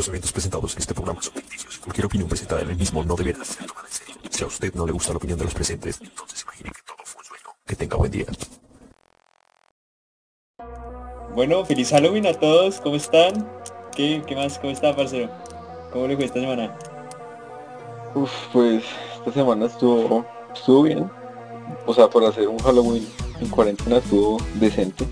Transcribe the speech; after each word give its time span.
Los 0.00 0.08
eventos 0.08 0.32
presentados 0.32 0.72
en 0.72 0.78
este 0.78 0.94
programa 0.94 1.20
son 1.20 1.34
ficticios. 1.34 1.76
Cualquier 1.76 2.06
opinión 2.06 2.26
presentada 2.26 2.62
en 2.62 2.70
el 2.70 2.76
mismo 2.76 3.04
no 3.04 3.16
deberá 3.16 3.44
ser 3.44 3.66
tomada 3.66 3.86
en 3.86 3.92
serio. 3.92 4.14
Si 4.30 4.42
a 4.42 4.46
usted 4.46 4.72
no 4.72 4.86
le 4.86 4.92
gusta 4.92 5.10
la 5.10 5.18
opinión 5.18 5.38
de 5.38 5.44
los 5.44 5.52
presentes, 5.52 6.00
entonces 6.00 6.42
imagine 6.42 6.70
que 6.70 6.80
todo 6.86 6.96
fue 7.04 7.20
un 7.20 7.24
sueño. 7.26 7.54
Que 7.66 7.76
tenga 7.76 7.98
buen 7.98 8.10
día. 8.10 8.24
Bueno, 11.34 11.66
feliz 11.66 11.90
Halloween 11.90 12.26
a 12.28 12.32
todos, 12.32 12.80
¿cómo 12.80 12.96
están? 12.96 13.46
¿Qué, 13.94 14.22
qué 14.26 14.34
más? 14.34 14.58
¿Cómo 14.58 14.72
está, 14.72 14.96
parcero? 14.96 15.30
¿Cómo 15.92 16.06
le 16.06 16.16
fue 16.16 16.24
esta 16.24 16.40
semana? 16.40 16.74
Uf, 18.14 18.30
pues 18.54 18.82
esta 19.18 19.32
semana 19.32 19.66
estuvo, 19.66 20.24
estuvo 20.54 20.82
bien. 20.84 21.10
O 21.84 21.92
sea, 21.92 22.08
por 22.08 22.24
hacer 22.24 22.48
un 22.48 22.58
Halloween 22.60 23.06
en 23.38 23.48
cuarentena 23.50 23.98
estuvo 23.98 24.38
decente. 24.54 25.06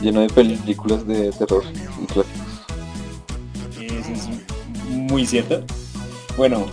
Lleno 0.00 0.20
de 0.20 0.28
películas 0.28 1.04
de 1.04 1.32
terror 1.32 1.64
muy 5.10 5.26
cierto. 5.26 5.62
Bueno, 6.36 6.66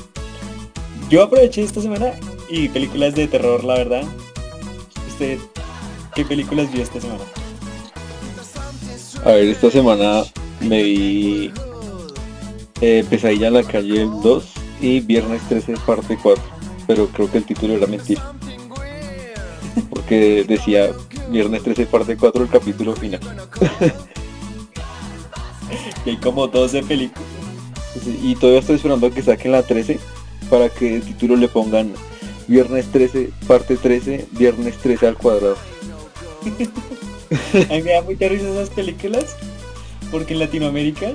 yo 1.09 1.23
aproveché 1.23 1.63
esta 1.63 1.81
semana 1.81 2.13
y 2.49 2.69
películas 2.69 3.15
de 3.15 3.27
terror, 3.27 3.63
la 3.63 3.73
verdad. 3.73 4.03
¿Usted 5.07 5.39
qué 6.15 6.23
películas 6.23 6.71
vio 6.71 6.83
esta 6.83 7.01
semana? 7.01 7.23
A 9.25 9.31
ver, 9.31 9.47
esta 9.47 9.71
semana 9.71 10.23
me 10.61 10.83
vi 10.83 11.51
eh, 12.81 13.03
Pesadilla 13.09 13.47
en 13.47 13.53
la 13.55 13.63
calle 13.63 14.07
2 14.23 14.53
y 14.81 14.99
Viernes 14.99 15.41
13 15.49 15.73
parte 15.85 16.17
4. 16.21 16.43
Pero 16.85 17.07
creo 17.07 17.29
que 17.29 17.39
el 17.39 17.45
título 17.45 17.73
era 17.73 17.87
mentira. 17.87 18.31
Porque 19.89 20.45
decía 20.47 20.91
Viernes 21.29 21.63
13 21.63 21.87
parte 21.87 22.15
4 22.15 22.43
el 22.43 22.49
capítulo 22.49 22.95
final. 22.95 23.19
Que 26.05 26.11
hay 26.11 26.17
como 26.17 26.47
12 26.47 26.83
películas. 26.83 27.36
Y 28.23 28.35
todavía 28.35 28.59
estoy 28.59 28.75
esperando 28.75 29.07
a 29.07 29.11
que 29.11 29.21
saquen 29.21 29.51
la 29.51 29.63
13 29.63 29.99
para 30.49 30.69
que 30.69 30.95
el 30.95 31.03
título 31.03 31.35
le 31.35 31.47
pongan 31.47 31.93
Viernes 32.47 32.85
13 32.91 33.29
parte 33.47 33.75
13, 33.75 34.27
Viernes 34.31 34.77
13 34.77 35.07
al 35.07 35.17
cuadrado. 35.17 35.57
A 37.69 37.73
mí 37.73 37.81
me 37.81 37.91
da 37.91 38.01
mucha 38.01 38.29
risa 38.29 38.49
esas 38.49 38.69
películas 38.69 39.35
porque 40.11 40.33
en 40.33 40.39
Latinoamérica 40.39 41.11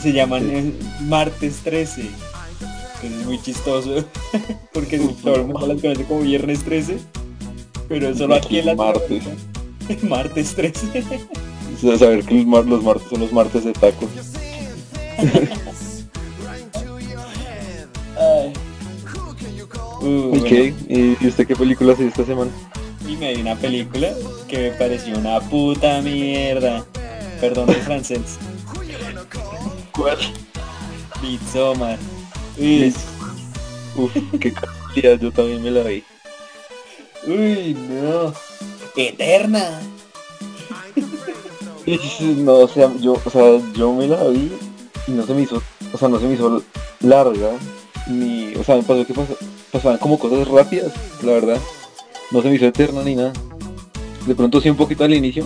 se 0.00 0.12
llaman 0.12 0.74
Martes 1.02 1.60
13. 1.62 2.02
Que 3.00 3.06
es 3.06 3.26
muy 3.26 3.40
chistoso 3.40 4.04
porque 4.72 4.98
todo 5.22 5.36
el 5.36 5.44
mundo 5.44 5.66
las 5.66 5.80
conoce 5.80 6.04
como 6.04 6.20
Viernes 6.22 6.64
13. 6.64 6.98
Pero 7.88 8.14
solo 8.16 8.34
aquí 8.34 8.58
en 8.58 8.76
Martes. 8.76 9.22
Latinoamérica. 9.24 10.02
Martes 10.08 10.54
13. 10.54 10.86
O 11.76 11.78
sea, 11.78 11.98
saber 11.98 12.24
que 12.24 12.34
los 12.42 12.82
martes 12.82 13.08
son 13.10 13.20
los 13.20 13.32
martes 13.32 13.64
de 13.64 13.72
tacos. 13.72 14.08
Uh, 18.18 18.52
Ok, 20.36 20.50
bueno, 20.88 21.16
¿y 21.20 21.26
usted 21.26 21.46
qué 21.46 21.56
película 21.56 21.92
hace 21.92 22.06
esta 22.06 22.24
semana? 22.24 22.50
y 23.08 23.16
me 23.16 23.34
vi 23.34 23.40
una 23.40 23.54
película 23.54 24.08
que 24.48 24.58
me 24.58 24.70
pareció 24.72 25.16
una 25.16 25.40
puta 25.40 26.00
mierda. 26.02 26.84
Perdón 27.40 27.70
el 27.70 27.76
francés. 27.76 28.38
¿Cuál? 29.92 30.18
Midsommar. 31.22 31.98
Uy, 32.58 32.94
Uf, 33.96 34.12
qué 34.40 34.52
casualidad, 34.52 35.20
yo 35.20 35.30
también 35.32 35.62
me 35.62 35.70
la 35.70 35.82
vi. 35.84 36.04
uy, 37.26 37.74
no. 37.74 38.32
Eterna. 38.96 39.80
No, 42.38 42.54
o 42.54 42.68
sea, 42.68 42.90
yo, 43.00 43.20
o 43.24 43.30
sea, 43.30 43.60
yo 43.74 43.92
me 43.92 44.08
la 44.08 44.24
vi 44.24 44.50
y 45.06 45.12
no 45.12 45.24
se 45.26 45.34
me 45.34 45.42
hizo, 45.42 45.62
o 45.92 45.98
sea, 45.98 46.08
no 46.08 46.18
se 46.18 46.26
me 46.26 46.34
hizo 46.34 46.62
larga, 47.00 47.50
ni, 48.08 48.54
o 48.54 48.64
sea, 48.64 48.76
me 48.76 48.82
pasó 48.82 49.06
que 49.06 49.14
pas- 49.14 49.36
pasaban 49.72 49.98
como 49.98 50.18
cosas 50.18 50.46
rápidas, 50.48 50.92
la 51.22 51.32
verdad. 51.32 51.58
No 52.32 52.42
se 52.42 52.48
me 52.48 52.56
hizo 52.56 52.66
eterna 52.66 53.02
ni 53.02 53.14
nada. 53.14 53.32
De 54.26 54.34
pronto 54.34 54.60
sí 54.60 54.68
un 54.68 54.76
poquito 54.76 55.04
al 55.04 55.14
inicio, 55.14 55.44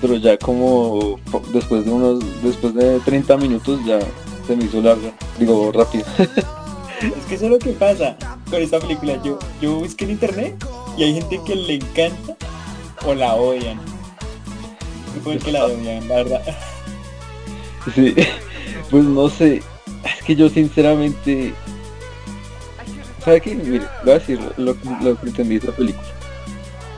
pero 0.00 0.16
ya 0.16 0.36
como 0.36 1.18
después 1.52 1.84
de 1.86 1.90
unos, 1.90 2.20
después 2.42 2.74
de 2.74 3.00
30 3.00 3.36
minutos 3.38 3.80
ya 3.86 3.98
se 4.46 4.54
me 4.56 4.64
hizo 4.64 4.80
larga, 4.82 5.12
digo 5.38 5.72
rápida. 5.72 6.04
Es 7.02 7.26
que 7.26 7.34
eso 7.34 7.46
es 7.46 7.50
lo 7.50 7.58
que 7.58 7.70
pasa 7.72 8.16
con 8.48 8.62
esta 8.62 8.78
película. 8.78 9.20
Yo, 9.24 9.36
yo 9.60 9.80
busqué 9.80 10.04
en 10.04 10.12
internet 10.12 10.54
y 10.96 11.02
hay 11.02 11.14
gente 11.14 11.40
que 11.44 11.56
le 11.56 11.74
encanta 11.74 12.36
o 13.04 13.12
la 13.12 13.34
odian. 13.34 13.76
Yo 15.16 15.22
creo 15.24 15.38
que 15.40 15.50
la 15.50 15.64
odian, 15.64 16.06
la 16.06 16.14
verdad. 16.14 16.42
Sí, 17.94 18.14
pues 18.90 19.04
no 19.04 19.28
sé, 19.28 19.56
es 20.04 20.24
que 20.24 20.36
yo 20.36 20.48
sinceramente, 20.48 21.52
¿sabe 23.24 23.40
qué? 23.40 23.54
Mire, 23.56 23.84
voy 24.04 24.10
a 24.12 24.18
decir 24.18 24.38
lo, 24.56 24.74
que- 24.80 24.88
lo 25.02 25.18
que 25.20 25.26
entendí 25.28 25.58
de 25.58 25.66
esta 25.66 25.76
película. 25.76 26.06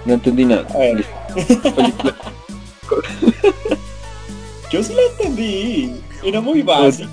No 0.04 0.14
entendí 0.14 0.44
nada. 0.44 0.66
A 0.74 0.78
ver. 0.78 0.96
Listo. 0.96 1.54
Esta 1.54 1.74
película- 1.74 2.16
Yo 4.70 4.82
sí 4.82 4.92
la 4.92 5.02
entendí. 5.12 5.92
Era 6.22 6.40
muy 6.40 6.62
básica. 6.62 7.08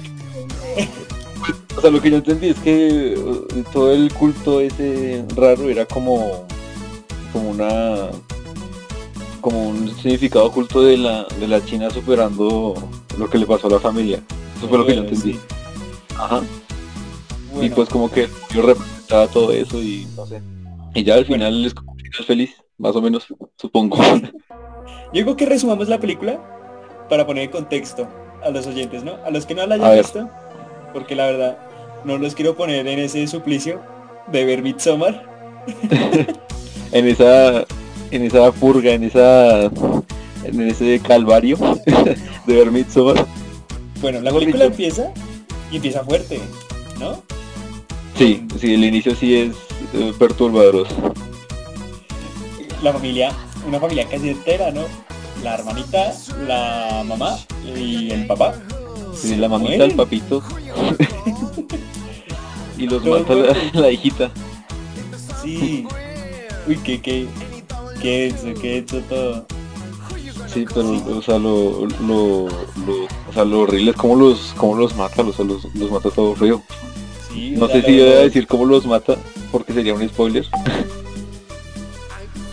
o 1.78 1.82
sea, 1.82 1.92
lo 1.92 2.02
que 2.02 2.10
yo 2.12 2.18
entendí 2.18 2.50
es 2.50 2.58
que 2.60 3.14
eh, 3.14 3.64
todo 3.72 3.94
el 3.94 4.12
culto 4.14 4.60
ese 4.62 5.24
raro 5.36 5.70
era 5.70 5.86
como, 5.86 6.46
como 7.32 7.50
una, 7.52 8.10
como 9.42 9.70
un 9.70 9.96
significado 10.02 10.46
oculto 10.46 10.82
de 10.84 10.98
la, 10.98 11.26
de 11.40 11.48
la 11.48 11.64
China 11.64 11.90
superando 11.92 12.74
lo 13.18 13.30
que 13.30 13.38
le 13.38 13.46
pasó 13.46 13.68
a 13.68 13.72
la 13.72 13.80
familia. 13.80 14.22
Eso 14.58 14.68
fue 14.68 14.78
lo 14.78 14.86
que 14.86 14.96
yo 14.96 15.02
Bueno, 15.04 15.16
entendí. 15.16 15.40
Ajá. 16.18 16.42
Y 17.52 17.56
Bueno, 17.56 17.76
pues 17.76 17.90
como 17.90 18.12
que 18.12 18.28
yo 18.54 18.62
representaba 18.62 19.28
todo 19.28 19.52
eso 19.52 19.82
y 19.82 20.08
no 20.16 20.26
sé. 20.26 20.42
Y 20.94 21.04
ya 21.04 21.16
al 21.16 21.26
final 21.26 21.66
es 21.66 21.74
un 21.74 21.96
final 21.98 22.26
feliz, 22.26 22.56
más 22.78 22.96
o 22.96 23.02
menos, 23.02 23.28
supongo. 23.58 23.98
yo 24.14 25.12
digo 25.14 25.36
que 25.36 25.46
resumamos 25.46 25.90
la 25.90 26.00
película 26.00 26.40
para 27.10 27.26
poner 27.26 27.46
en 27.46 27.52
contexto 27.52 28.08
a 28.44 28.50
los 28.50 28.68
oyentes, 28.68 29.04
¿no? 29.04 29.18
A 29.26 29.30
los 29.30 29.46
que 29.46 29.56
no 29.56 29.66
la 29.66 29.76
hayan 29.76 29.98
visto, 29.98 30.30
porque 30.94 31.16
la 31.16 31.26
verdad 31.28 31.58
no 32.06 32.18
los 32.18 32.36
quiero 32.36 32.56
poner 32.56 32.88
en 32.88 33.00
ese 33.00 33.28
suplicio 33.28 33.82
de 34.32 34.46
ver 34.46 34.62
Midsommar. 34.62 35.30
en 36.92 37.08
esa, 37.08 37.66
en 38.12 38.24
esa 38.24 38.52
purga, 38.52 38.92
en 38.92 39.04
esa, 39.04 39.70
en 40.44 40.62
ese 40.62 41.00
calvario 41.00 41.58
de 42.46 42.66
Midsommar. 42.66 43.26
Bueno, 44.02 44.22
la 44.22 44.32
película 44.32 44.66
empieza 44.66 45.12
y 45.72 45.76
empieza 45.78 46.04
fuerte, 46.04 46.40
¿no? 47.00 47.22
Sí, 48.18 48.46
sí, 48.60 48.74
el 48.74 48.84
inicio 48.84 49.16
sí 49.16 49.36
es 49.36 49.56
eh, 49.94 50.14
perturbador. 50.18 50.88
La 52.84 52.92
familia, 52.94 53.32
una 53.68 53.80
familia 53.80 54.08
casi 54.08 54.30
entera, 54.30 54.72
¿no? 54.72 54.84
La 55.44 55.56
hermanita, 55.56 56.14
la 56.48 57.04
mamá 57.06 57.38
y 57.76 58.12
el 58.12 58.28
papá. 58.28 58.56
Sí, 59.16 59.36
la 59.36 59.48
mamita, 59.48 59.70
mueren. 59.70 59.92
el 59.92 59.96
papito. 59.96 60.44
y 62.78 62.88
los 62.88 63.04
Todos 63.04 63.28
mata 63.28 63.54
la 63.74 63.92
hijita. 63.92 64.32
Sí. 65.44 65.86
Uy, 66.68 66.78
qué, 66.84 67.02
qué, 67.02 67.28
qué 68.02 68.34
denso, 68.34 68.62
qué 68.62 68.82
denso 68.82 69.00
todo. 69.10 69.46
Sí, 70.54 70.66
pero 70.74 70.90
o 71.18 71.22
sea 71.22 71.38
lo, 71.40 71.86
lo, 72.02 72.48
lo- 72.48 73.06
o 73.30 73.34
sea, 73.34 73.46
lo 73.46 73.62
horrible 73.62 73.92
es 73.92 73.98
cómo 73.98 74.16
los, 74.16 74.54
cómo 74.58 74.76
los 74.76 74.96
mata, 74.96 75.22
o 75.22 75.32
sea, 75.32 75.46
los, 75.46 75.64
los 75.76 75.92
mata 75.92 76.10
todo 76.10 76.36
feo. 76.36 76.62
Sí, 77.32 77.52
No 77.58 77.68
sé 77.70 77.82
si 77.82 77.92
voy 78.00 78.02
a 78.10 78.16
decir 78.20 78.46
cómo 78.48 78.66
los 78.66 78.86
mata, 78.86 79.16
porque 79.52 79.74
sería 79.74 79.94
un 79.94 80.08
spoiler. 80.10 80.46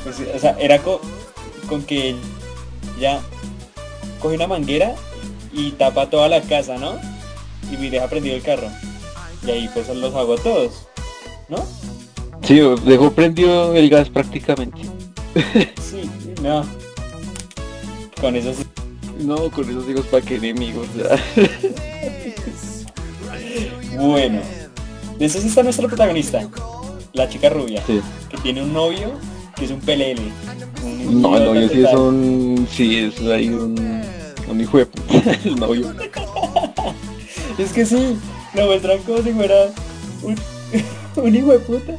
pues, 0.04 0.16
o 0.34 0.38
sea, 0.38 0.56
era 0.60 0.78
co- 0.78 1.00
con 1.68 1.82
que 1.82 2.14
ya 3.00 3.20
coge 4.20 4.36
una 4.36 4.46
manguera 4.46 4.94
y 5.52 5.72
tapa 5.72 6.08
toda 6.08 6.28
la 6.28 6.40
casa, 6.42 6.78
¿no? 6.78 6.94
Y 7.70 7.76
deja 7.88 8.06
prendido 8.08 8.36
el 8.36 8.42
carro. 8.42 8.68
Y 9.46 9.50
ahí 9.50 9.70
pues 9.74 9.88
los 9.88 10.14
hago 10.14 10.36
todos, 10.36 10.86
¿no? 11.48 11.64
Sí, 12.42 12.60
dejó 12.84 13.10
prendido 13.12 13.74
el 13.74 13.90
gas 13.90 14.08
prácticamente. 14.08 14.80
Sí, 15.80 16.08
no. 16.42 16.64
Con 18.20 18.36
eso 18.36 18.52
sí. 18.52 18.64
No, 19.24 19.50
con 19.50 19.68
esos 19.68 19.88
hijos 19.88 20.06
para 20.06 20.24
qué 20.24 20.36
enemigos. 20.36 20.86
Bueno, 24.00 24.40
de 25.18 25.24
está 25.26 25.64
nuestra 25.64 25.88
protagonista, 25.88 26.48
la 27.12 27.28
chica 27.28 27.48
rubia, 27.50 27.82
Sí. 27.84 28.00
que 28.30 28.36
tiene 28.38 28.62
un 28.62 28.72
novio 28.72 29.10
que 29.56 29.64
es 29.64 29.72
un 29.72 29.80
pelele. 29.80 30.22
un 30.84 31.20
No, 31.20 31.36
el 31.36 31.44
novio 31.44 31.68
sí 31.68 31.82
es 31.84 31.92
un. 31.94 32.68
Sí, 32.70 32.96
es 32.98 33.20
ahí 33.22 33.48
un. 33.48 33.74
Un 34.48 34.60
hijo 34.60 34.78
de 34.78 34.86
puta, 34.86 35.38
el 35.44 35.56
novio. 35.56 35.92
Es 37.58 37.72
que 37.72 37.84
sí, 37.84 38.16
lo 38.54 38.66
muestran 38.66 38.98
como 39.02 39.20
si 39.20 39.32
fuera 39.32 39.72
un, 40.22 40.36
un 41.16 41.34
hijo 41.34 41.50
de 41.52 41.58
puta. 41.58 41.96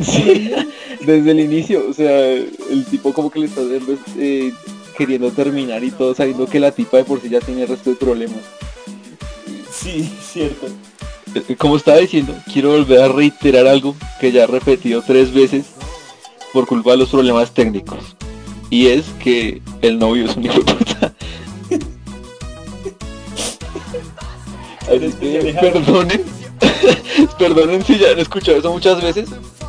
Sí, 0.00 0.52
desde 1.04 1.30
el 1.32 1.40
inicio, 1.40 1.84
o 1.90 1.92
sea, 1.92 2.28
el 2.30 2.86
tipo 2.88 3.12
como 3.12 3.28
que 3.28 3.40
le 3.40 3.46
está 3.46 3.62
eh, 4.16 4.52
queriendo 4.96 5.30
terminar 5.30 5.82
y 5.84 5.90
todo, 5.90 6.14
sabiendo 6.14 6.46
que 6.46 6.60
la 6.60 6.72
tipa 6.72 6.98
de 6.98 7.04
por 7.04 7.20
sí 7.20 7.28
ya 7.28 7.40
tiene 7.40 7.62
el 7.62 7.68
resto 7.68 7.90
de 7.90 7.96
problemas. 7.96 8.40
Sí, 9.70 10.08
cierto. 10.22 10.66
Eh, 11.34 11.56
Como 11.56 11.76
estaba 11.76 11.98
diciendo, 11.98 12.34
quiero 12.52 12.70
volver 12.70 13.00
a 13.02 13.08
reiterar 13.08 13.66
algo 13.66 13.96
que 14.20 14.32
ya 14.32 14.44
he 14.44 14.46
repetido 14.46 15.02
tres 15.02 15.32
veces 15.32 15.66
por 16.52 16.66
culpa 16.66 16.92
de 16.92 16.98
los 16.98 17.08
problemas 17.08 17.52
técnicos. 17.52 18.16
Y 18.70 18.88
es 18.88 19.06
que 19.22 19.60
el 19.82 19.98
novio 19.98 20.26
es 20.26 20.36
un 20.36 20.44
hijo 20.44 20.60
de 20.60 20.74
puta. 20.74 21.14
Alejaron. 24.88 25.72
perdonen, 25.72 26.22
perdonen 27.38 27.84
si 27.84 27.98
ya 27.98 28.10
han 28.10 28.18
escuchado 28.18 28.58
eso 28.58 28.72
muchas 28.72 29.02
veces, 29.02 29.28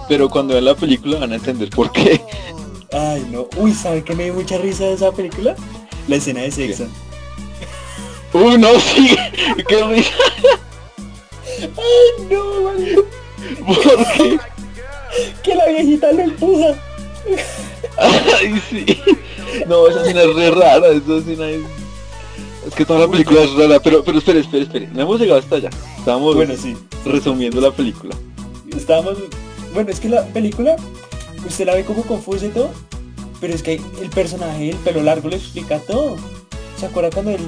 pero 0.09 0.29
cuando 0.29 0.53
vean 0.53 0.65
la 0.65 0.75
película 0.75 1.19
van 1.19 1.31
a 1.31 1.35
entender 1.35 1.69
por 1.69 1.91
qué. 1.91 2.21
Ay, 3.11 3.25
no. 3.31 3.47
Uy, 3.57 3.73
¿sabe 3.73 4.03
qué 4.03 4.15
me 4.15 4.25
dio 4.25 4.33
mucha 4.35 4.57
risa 4.57 4.85
de 4.85 4.93
esa 4.93 5.11
película? 5.11 5.55
La 6.07 6.15
escena 6.17 6.41
de 6.41 6.51
sexo. 6.51 6.85
Uy, 8.33 8.57
no, 8.57 8.69
sí, 8.79 9.15
qué 9.67 9.83
risa. 9.83 10.11
Ay, 11.61 12.27
no, 12.29 12.63
vale. 12.63 12.95
¿Por 13.65 14.07
qué? 14.17 14.39
Que 15.43 15.55
la 15.55 15.67
viejita 15.67 16.11
lo 16.11 16.21
empuja. 16.21 16.75
Ay, 17.97 18.61
sí. 18.69 18.85
No, 19.67 19.87
esa 19.87 20.01
escena 20.01 20.21
es 20.23 20.35
re 20.35 20.51
rara, 20.51 20.87
esa 20.87 21.17
escena 21.17 21.49
es... 21.49 21.61
Es 22.67 22.73
que 22.75 22.85
toda 22.85 23.01
la 23.01 23.07
película 23.09 23.41
es 23.41 23.53
rara, 23.55 23.79
pero, 23.79 24.03
pero 24.03 24.17
espere, 24.19 24.39
espere, 24.39 24.63
espere. 24.63 24.87
No 24.93 25.01
hemos 25.01 25.19
llegado 25.19 25.39
hasta 25.39 25.57
allá. 25.57 25.69
Estamos 25.97 26.33
Bueno, 26.35 26.55
sí. 26.57 26.75
resumiendo 27.05 27.59
la 27.61 27.71
película. 27.71 28.15
Estábamos... 28.75 29.17
Bueno, 29.73 29.91
es 29.91 29.99
que 29.99 30.09
la 30.09 30.23
película, 30.27 30.75
usted 31.45 31.65
la 31.65 31.75
ve 31.75 31.83
como 31.85 32.03
confusa 32.03 32.45
y 32.45 32.49
todo, 32.49 32.69
pero 33.41 33.53
es 33.53 33.63
que 33.63 33.79
el 34.01 34.09
personaje 34.09 34.65
del 34.67 34.75
pelo 34.77 35.01
largo 35.03 35.29
le 35.29 35.35
explica 35.37 35.79
todo. 35.79 36.15
¿Se 36.77 36.85
acuerda 36.85 37.09
cuando 37.11 37.31
él 37.31 37.41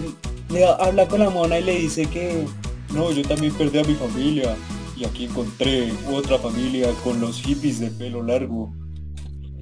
le 0.49 0.65
habla 0.65 1.07
con 1.07 1.19
la 1.19 1.29
mona 1.29 1.59
y 1.59 1.63
le 1.63 1.75
dice 1.79 2.05
que 2.05 2.45
no, 2.93 3.11
yo 3.11 3.23
también 3.23 3.53
perdí 3.53 3.79
a 3.79 3.83
mi 3.83 3.95
familia 3.95 4.55
y 4.97 5.05
aquí 5.05 5.25
encontré 5.25 5.91
otra 6.13 6.37
familia 6.37 6.89
con 7.03 7.19
los 7.19 7.41
hippies 7.41 7.79
de 7.79 7.87
pelo 7.91 8.21
largo? 8.23 8.71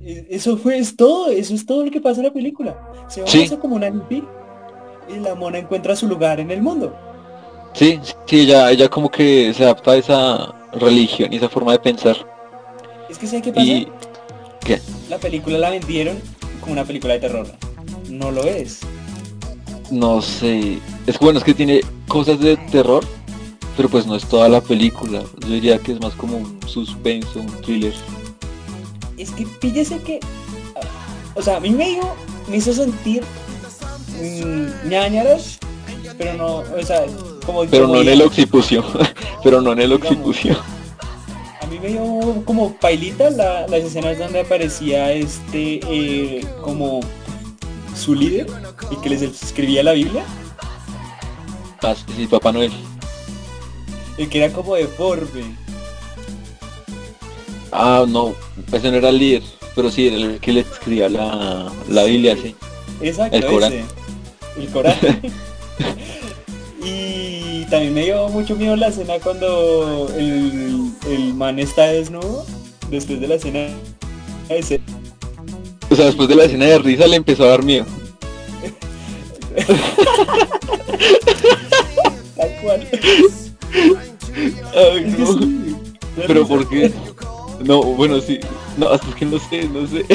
E- 0.04 0.28
Eso 0.30 0.58
fue 0.58 0.78
es 0.78 0.96
todo, 0.96 1.30
eso 1.30 1.54
es 1.56 1.66
todo 1.66 1.86
lo 1.86 1.92
que 1.92 2.02
pasa 2.02 2.20
en 2.22 2.28
la 2.28 2.34
película. 2.34 2.78
Se 3.08 3.22
va 3.22 3.28
Sí. 3.28 3.50
como 3.62 3.76
una 3.76 3.88
hippie 3.88 4.24
y 5.10 5.20
la 5.20 5.36
mona 5.36 5.58
encuentra 5.60 5.96
su 5.96 6.08
lugar 6.08 6.40
en 6.40 6.52
el 6.52 6.62
mundo. 6.62 6.96
Sí, 7.74 8.00
sí, 8.28 8.42
ella, 8.42 8.70
ella 8.70 8.88
como 8.90 9.10
que 9.10 9.52
se 9.54 9.64
adapta 9.64 9.92
a 9.92 9.96
esa 9.98 10.56
religión 10.74 11.34
y 11.34 11.38
esa 11.38 11.50
forma 11.50 11.72
de 11.72 11.80
pensar. 11.80 12.16
Es 13.10 13.18
que 13.18 13.26
¿sabe 13.28 13.42
qué 13.42 13.52
pasa? 13.52 13.66
Y... 13.66 13.88
¿Qué? 14.64 14.80
La 15.10 15.18
película 15.18 15.58
la 15.58 15.70
vendieron 15.70 16.20
como 16.62 16.74
una 16.74 16.86
película 16.86 17.14
de 17.14 17.20
terror. 17.20 17.48
No 18.10 18.32
lo 18.32 18.44
es. 18.44 18.80
No 19.92 20.22
sé. 20.22 20.80
Es 21.08 21.20
bueno, 21.20 21.40
es 21.40 21.46
que 21.46 21.54
tiene 21.54 21.82
cosas 22.08 22.40
de 22.40 22.56
terror, 22.72 23.04
pero 23.76 23.90
pues 23.90 24.06
no 24.06 24.16
es 24.16 24.26
toda 24.26 24.48
la 24.50 24.62
película. 24.62 25.24
Yo 25.42 25.48
diría 25.48 25.78
que 25.80 25.94
es 25.94 26.02
más 26.02 26.14
como 26.14 26.38
un 26.38 26.60
suspenso, 26.68 27.40
un 27.42 27.48
thriller. 27.62 27.94
Es 29.18 29.32
que 29.32 29.46
píllese 29.60 30.00
que. 30.00 30.20
O 31.36 31.42
sea, 31.42 31.58
a 31.58 31.60
mí 31.60 31.72
me 31.72 31.90
dio, 31.90 32.04
me 32.48 32.58
hizo 32.58 32.74
sentir 32.74 33.24
mm, 34.22 34.90
ñañaras, 34.90 35.60
pero 36.18 36.34
no, 36.36 36.58
o 36.58 36.86
sea, 36.86 37.06
como 37.46 37.66
Pero 37.66 37.84
como 37.86 37.96
no 37.96 38.02
en 38.02 38.10
el 38.10 38.22
occipucio. 38.22 38.84
pero 39.44 39.62
no 39.62 39.74
en 39.74 39.82
el 39.82 39.90
Digamos. 39.90 40.12
occipucio. 40.12 40.58
A 41.84 41.86
mí 41.86 41.92
me 41.96 42.00
dio 42.00 42.46
como 42.46 42.74
pailita 42.76 43.30
la- 43.30 43.68
las 43.68 43.84
escenas 43.84 44.18
donde 44.18 44.40
aparecía 44.40 45.12
este 45.12 45.82
eh, 45.84 46.46
como 46.62 47.02
su 47.94 48.16
líder 48.16 48.48
y 48.90 48.96
que 49.02 49.10
les 49.10 49.22
escribía 49.22 49.84
la 49.84 49.92
Biblia, 49.92 50.24
Ah, 51.82 51.94
sí, 51.94 52.06
sí, 52.16 52.28
Papá 52.28 52.54
Noel. 52.54 52.72
el 54.18 54.30
que 54.30 54.42
era 54.42 54.54
como 54.54 54.76
deforme. 54.76 55.58
Ah, 57.74 58.06
no, 58.08 58.34
ese 58.72 58.90
no 58.90 58.98
era 58.98 59.10
el 59.10 59.18
líder, 59.20 59.44
pero 59.76 59.92
sí, 59.92 60.08
era 60.08 60.16
el 60.16 60.40
que 60.40 60.54
le 60.54 60.62
escribía 60.62 61.10
la, 61.10 61.70
la 61.90 62.04
Biblia, 62.06 62.38
sí. 62.42 62.56
Exacto, 63.02 63.36
El 63.36 63.46
Corán. 63.46 63.74
ese. 63.74 63.84
El 64.62 64.68
Corán. 64.70 64.96
y 66.86 67.66
también 67.66 67.94
me 67.94 68.06
dio 68.06 68.30
mucho 68.30 68.56
miedo 68.56 68.78
la 68.78 68.88
escena 68.88 69.16
cuando 69.22 70.08
el, 70.18 70.83
el 71.08 71.34
man 71.34 71.60
está 71.60 71.88
desnudo 71.88 72.46
después 72.90 73.20
de 73.20 73.28
la 73.28 73.36
escena 73.36 73.68
ese. 74.50 74.80
O 75.90 75.96
sea, 75.96 76.06
después 76.06 76.28
de 76.30 76.36
la 76.36 76.46
escena 76.46 76.66
de 76.66 76.80
risa 76.80 77.08
le 77.08 77.18
empezó 77.18 77.44
a 77.44 77.50
dar 77.50 77.64
miedo. 77.64 77.86
Tal 82.36 82.56
cual. 82.62 82.88
Ay, 84.76 85.16
no. 85.18 85.40
Pero. 86.28 86.48
¿por 86.48 86.68
qué? 86.68 86.92
No, 87.64 87.84
bueno, 87.84 88.20
sí. 88.20 88.40
No, 88.78 88.90
hasta 88.90 89.08
es 89.10 89.16
que 89.16 89.26
no 89.26 89.40
sé, 89.40 89.70
no 89.70 89.88
sé. 89.88 90.06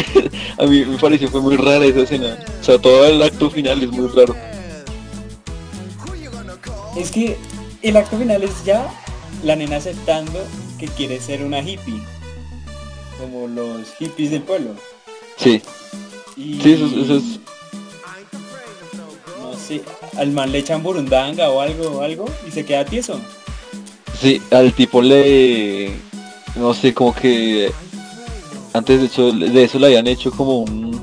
A 0.58 0.66
mí 0.66 0.84
me 0.84 0.98
pareció 0.98 1.28
fue 1.28 1.40
muy 1.40 1.56
rara 1.56 1.84
esa 1.84 2.00
escena. 2.00 2.36
O 2.60 2.64
sea, 2.64 2.78
todo 2.78 3.06
el 3.06 3.22
acto 3.22 3.50
final 3.50 3.82
es 3.82 3.90
muy 3.90 4.08
raro. 4.08 4.34
Es 6.96 7.10
que 7.12 7.36
el 7.82 7.96
acto 7.96 8.18
final 8.18 8.42
es 8.42 8.64
ya 8.64 8.88
la 9.44 9.54
nena 9.54 9.76
aceptando 9.76 10.40
que 10.78 10.86
quiere 10.88 11.20
ser 11.20 11.42
una 11.44 11.60
hippie. 11.60 12.00
Como 13.18 13.48
los 13.48 13.88
hippies 13.98 14.30
del 14.30 14.42
pueblo. 14.42 14.70
Sí, 15.36 15.60
Y, 16.36 16.60
sí, 16.60 16.72
eso, 16.72 16.86
es- 16.86 16.92
eso 16.92 17.16
es... 17.16 17.22
No 19.40 19.54
sé, 19.58 19.82
al 20.16 20.30
man 20.32 20.52
le 20.52 20.58
echan 20.58 20.82
burundanga 20.82 21.50
o 21.50 21.60
algo, 21.60 22.00
algo 22.02 22.26
y 22.46 22.50
se 22.50 22.64
queda 22.64 22.84
tieso. 22.84 23.20
Sí, 24.20 24.40
al 24.50 24.72
tipo 24.72 25.02
le... 25.02 25.92
No 26.56 26.74
sé, 26.74 26.94
como 26.94 27.14
que... 27.14 27.70
Antes 28.72 29.00
de 29.00 29.06
hecho 29.06 29.32
de 29.32 29.64
eso 29.64 29.78
le 29.78 29.86
habían 29.86 30.06
hecho 30.06 30.30
como 30.30 30.60
un... 30.60 31.00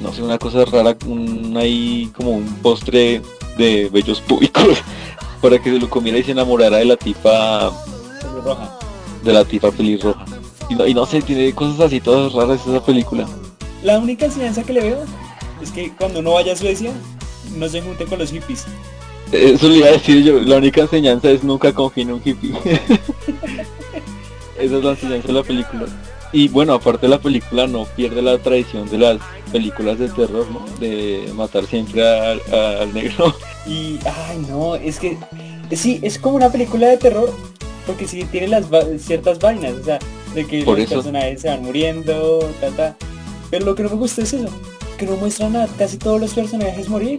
No 0.00 0.12
sé, 0.12 0.22
una 0.22 0.38
cosa 0.38 0.64
rara, 0.64 0.96
un 1.06 1.54
ahí 1.56 2.10
como 2.16 2.32
un 2.32 2.46
postre 2.62 3.22
de 3.56 3.88
bellos 3.92 4.20
públicos 4.20 4.78
para 5.42 5.62
que 5.62 5.70
se 5.72 5.78
lo 5.78 5.88
comiera 5.88 6.18
y 6.18 6.24
se 6.24 6.32
enamorara 6.32 6.78
de 6.78 6.86
la 6.86 6.96
tipa 6.96 7.70
Pelo 8.42 8.54
roja. 8.54 8.78
de 9.22 9.32
la 9.32 9.44
tipa 9.44 9.70
pelirroja. 9.70 10.24
Y 10.68 10.74
no, 10.74 10.86
y 10.86 10.94
no 10.94 11.06
sé, 11.06 11.22
tiene 11.22 11.52
cosas 11.52 11.80
así 11.80 12.00
todas 12.00 12.32
raras 12.32 12.60
esa 12.66 12.84
película. 12.84 13.26
La 13.82 13.98
única 13.98 14.26
enseñanza 14.26 14.62
que 14.62 14.72
le 14.72 14.80
veo 14.80 15.04
es 15.60 15.70
que 15.70 15.92
cuando 15.92 16.20
uno 16.20 16.32
vaya 16.32 16.52
a 16.52 16.56
Suecia, 16.56 16.92
no 17.56 17.68
se 17.68 17.82
junte 17.82 18.04
con 18.04 18.18
los 18.18 18.30
hippies. 18.30 18.64
Eso 19.32 19.68
le 19.68 19.78
iba 19.78 19.88
a 19.88 19.92
decir 19.92 20.22
yo, 20.22 20.40
la 20.40 20.56
única 20.56 20.82
enseñanza 20.82 21.30
es 21.30 21.42
nunca 21.42 21.72
confíe 21.72 22.02
en 22.04 22.12
un 22.12 22.22
hippie. 22.24 22.52
Esa 24.58 24.76
es 24.76 24.84
la 24.84 24.90
enseñanza 24.90 25.28
de 25.28 25.32
la 25.34 25.42
película. 25.42 25.86
Y 26.32 26.48
bueno, 26.48 26.72
aparte 26.74 27.08
la 27.08 27.18
película 27.18 27.66
no 27.66 27.84
pierde 27.84 28.22
la 28.22 28.38
tradición 28.38 28.88
de 28.88 28.98
las 28.98 29.18
películas 29.50 29.98
de 29.98 30.08
terror, 30.08 30.46
¿no? 30.50 30.64
De 30.78 31.30
matar 31.34 31.66
siempre 31.66 32.06
al, 32.06 32.40
al 32.54 32.94
negro. 32.94 33.34
Y, 33.66 33.98
ay 34.04 34.44
no, 34.48 34.74
es 34.74 34.98
que, 34.98 35.18
sí, 35.72 36.00
es 36.02 36.18
como 36.18 36.36
una 36.36 36.50
película 36.50 36.88
de 36.88 36.96
terror, 36.96 37.32
porque 37.86 38.06
sí 38.08 38.24
tiene 38.30 38.48
las 38.48 38.72
va- 38.72 38.84
ciertas 38.98 39.38
vainas, 39.38 39.72
o 39.74 39.84
sea, 39.84 39.98
de 40.34 40.46
que 40.46 40.62
Por 40.64 40.78
los 40.78 40.86
eso. 40.86 40.94
personajes 40.96 41.40
se 41.40 41.48
van 41.48 41.62
muriendo, 41.62 42.38
ta, 42.60 42.68
ta. 42.70 42.96
Pero 43.50 43.66
lo 43.66 43.74
que 43.74 43.82
no 43.82 43.90
me 43.90 43.96
gusta 43.96 44.22
es 44.22 44.32
eso, 44.32 44.48
que 44.98 45.06
no 45.06 45.16
muestran 45.16 45.56
a 45.56 45.66
casi 45.66 45.96
todos 45.98 46.20
los 46.20 46.32
personajes 46.34 46.88
morir. 46.88 47.18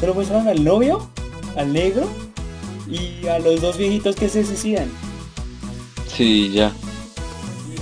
Solo 0.00 0.14
muestran 0.14 0.46
al 0.48 0.62
novio, 0.64 1.08
al 1.56 1.72
negro 1.72 2.06
y 2.88 3.26
a 3.26 3.38
los 3.38 3.60
dos 3.60 3.76
viejitos 3.76 4.16
que 4.16 4.28
se 4.28 4.44
suicidan. 4.44 4.88
Sí, 6.06 6.50
ya. 6.52 6.72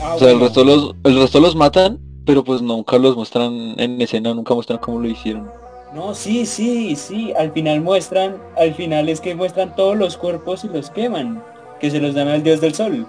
Ah, 0.02 0.14
O 0.14 0.18
sea, 0.18 0.30
el 0.30 0.40
resto 0.40 0.64
los, 0.64 0.94
el 1.04 1.18
resto 1.20 1.40
los 1.40 1.54
matan, 1.54 1.98
pero 2.24 2.42
pues 2.44 2.60
nunca 2.62 2.98
los 2.98 3.16
muestran 3.16 3.74
en 3.78 4.00
escena, 4.00 4.34
nunca 4.34 4.54
muestran 4.54 4.78
cómo 4.78 5.00
lo 5.00 5.08
hicieron. 5.08 5.48
No, 5.94 6.14
sí, 6.14 6.44
sí, 6.44 6.96
sí. 6.96 7.32
Al 7.38 7.52
final 7.52 7.80
muestran, 7.80 8.36
al 8.56 8.74
final 8.74 9.08
es 9.08 9.20
que 9.20 9.34
muestran 9.34 9.74
todos 9.76 9.96
los 9.96 10.16
cuerpos 10.16 10.64
y 10.64 10.68
los 10.68 10.90
queman, 10.90 11.42
que 11.80 11.90
se 11.90 12.00
los 12.00 12.14
dan 12.14 12.28
al 12.28 12.42
dios 12.42 12.60
del 12.60 12.74
sol. 12.74 13.06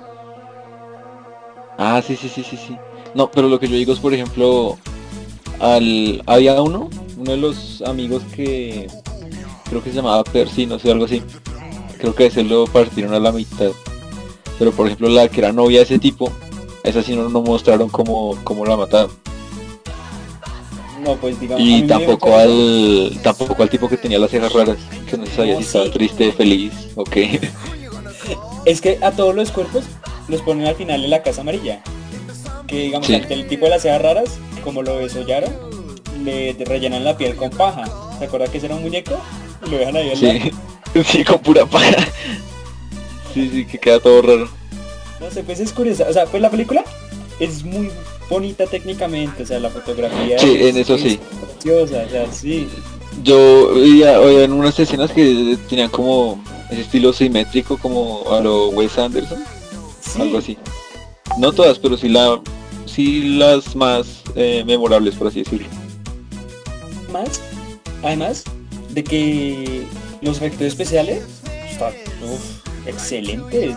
Ah, 1.78 2.02
sí, 2.06 2.16
sí, 2.16 2.30
sí, 2.30 2.44
sí, 2.44 2.58
sí. 2.58 2.78
No, 3.14 3.30
pero 3.32 3.48
lo 3.48 3.60
que 3.60 3.68
yo 3.68 3.76
digo 3.76 3.94
es, 3.94 4.00
por 4.00 4.14
ejemplo, 4.14 4.78
al 5.60 6.22
había 6.26 6.62
uno, 6.62 6.90
uno 7.18 7.32
de 7.32 7.38
los 7.38 7.82
amigos 7.82 8.24
que 8.36 8.88
creo 9.70 9.84
que 9.84 9.90
se 9.90 9.98
llamaba 9.98 10.24
Percy, 10.24 10.66
no 10.66 10.80
sé, 10.80 10.92
algo 10.92 11.06
así. 11.06 11.22
Creo 11.98 12.14
que 12.14 12.28
ese 12.28 12.44
lo 12.44 12.66
partieron 12.66 13.14
a 13.14 13.20
la 13.20 13.32
mitad. 13.32 13.72
Pero 14.60 14.72
por 14.72 14.88
ejemplo 14.88 15.10
la 15.10 15.28
que 15.28 15.40
era 15.40 15.52
novia 15.52 15.80
de 15.80 15.86
ese 15.86 16.00
tipo, 16.00 16.32
esa 16.84 17.04
sí 17.04 17.16
no, 17.16 17.30
no 17.30 17.42
mostraron 17.42 17.90
cómo, 17.90 18.38
cómo 18.44 18.66
la 18.66 18.76
mataron. 18.76 19.12
No, 21.04 21.16
pues 21.16 21.40
digamos. 21.40 21.64
Y 21.64 21.84
tampoco 21.84 22.36
al 22.36 23.20
tampoco 23.24 23.62
al 23.62 23.70
tipo 23.70 23.88
que 23.88 23.98
tenía 23.98 24.20
las 24.20 24.32
cejas 24.32 24.52
raras, 24.52 24.78
que 25.10 25.18
no 25.18 25.26
se 25.26 25.36
sabía 25.36 25.54
No, 25.54 25.60
si 25.60 25.66
estaba 25.66 25.92
triste, 25.92 26.32
feliz 26.32 26.74
o 26.96 27.04
qué. 27.04 27.40
Es 28.68 28.82
que 28.82 29.00
a 29.02 29.12
todos 29.12 29.34
los 29.34 29.52
cuerpos 29.52 29.86
los 30.28 30.42
ponen 30.42 30.68
al 30.68 30.76
final 30.76 31.04
en 31.04 31.10
la 31.10 31.24
casa 31.24 31.42
amarilla. 31.42 31.82
Que 32.68 32.80
digamos, 32.82 33.08
Sí. 33.08 33.16
ante 33.16 33.34
el 33.34 33.48
tipo 33.48 33.64
de 33.66 33.72
las 33.72 33.82
cejas 33.84 34.02
raras, 34.02 34.40
como 34.64 34.82
lo 34.84 34.98
desollaron, 34.98 35.54
le 36.26 36.54
rellenan 36.66 37.06
la 37.06 37.16
piel 37.18 37.36
con 37.38 37.50
paja. 37.50 37.86
¿Se 38.20 38.26
acuerda 38.26 38.48
que 38.48 38.58
ese 38.58 38.66
era 38.66 38.76
un 38.76 38.82
muñeco? 38.82 39.18
Lo 39.72 39.78
dejan 39.78 39.96
ahí 39.96 40.12
al 40.12 40.22
lado. 40.22 40.40
Sí, 40.94 41.04
Sí, 41.06 41.24
con 41.24 41.40
pura 41.40 41.66
paja. 41.66 41.96
Sí, 43.34 43.50
sí, 43.54 43.66
que 43.66 43.78
queda 43.78 44.00
todo 44.00 44.22
raro. 44.22 44.50
No 45.20 45.32
sé, 45.32 45.44
pues 45.44 45.60
es 45.60 45.72
curiosa. 45.72 46.06
O 46.10 46.14
sea, 46.14 46.26
pues 46.26 46.42
la 46.42 46.50
película 46.50 46.84
es 47.40 47.64
muy 47.64 47.90
bonita 48.30 48.66
técnicamente, 48.66 49.44
o 49.44 49.46
sea, 49.46 49.60
la 49.60 49.70
fotografía 49.70 50.38
Sí, 50.40 50.58
es, 50.60 50.66
en 50.68 50.78
eso 50.82 50.96
es 50.96 51.02
sí. 51.02 51.20
preciosa, 51.54 52.04
o 52.06 52.10
sea, 52.10 52.32
sí. 52.34 52.68
Yo 53.24 53.74
veía 53.76 54.18
en 54.44 54.52
unas 54.52 54.78
escenas 54.80 55.12
que 55.12 55.58
tenían 55.70 55.90
como 55.90 56.44
ese 56.70 56.82
estilo 56.82 57.14
simétrico 57.14 57.78
como 57.78 58.24
a 58.32 58.42
lo 58.42 58.70
Wes 58.70 58.98
Anderson, 58.98 59.44
sí. 60.02 60.22
algo 60.22 60.38
así. 60.38 60.58
No 61.38 61.52
todas, 61.52 61.80
pero 61.80 61.98
sí 61.98 62.10
la 62.10 62.40
sí 62.86 63.38
las 63.38 63.76
más 63.76 64.24
eh, 64.36 64.64
memorables 64.66 65.16
por 65.16 65.28
así 65.28 65.44
decirlo. 65.44 65.68
Más, 67.12 67.42
además 68.04 68.44
de 68.90 69.04
que 69.04 69.84
los 70.22 70.38
efectos 70.38 70.62
especiales 70.68 71.24
están 71.70 71.94
uf, 72.24 72.88
excelentes. 72.88 73.76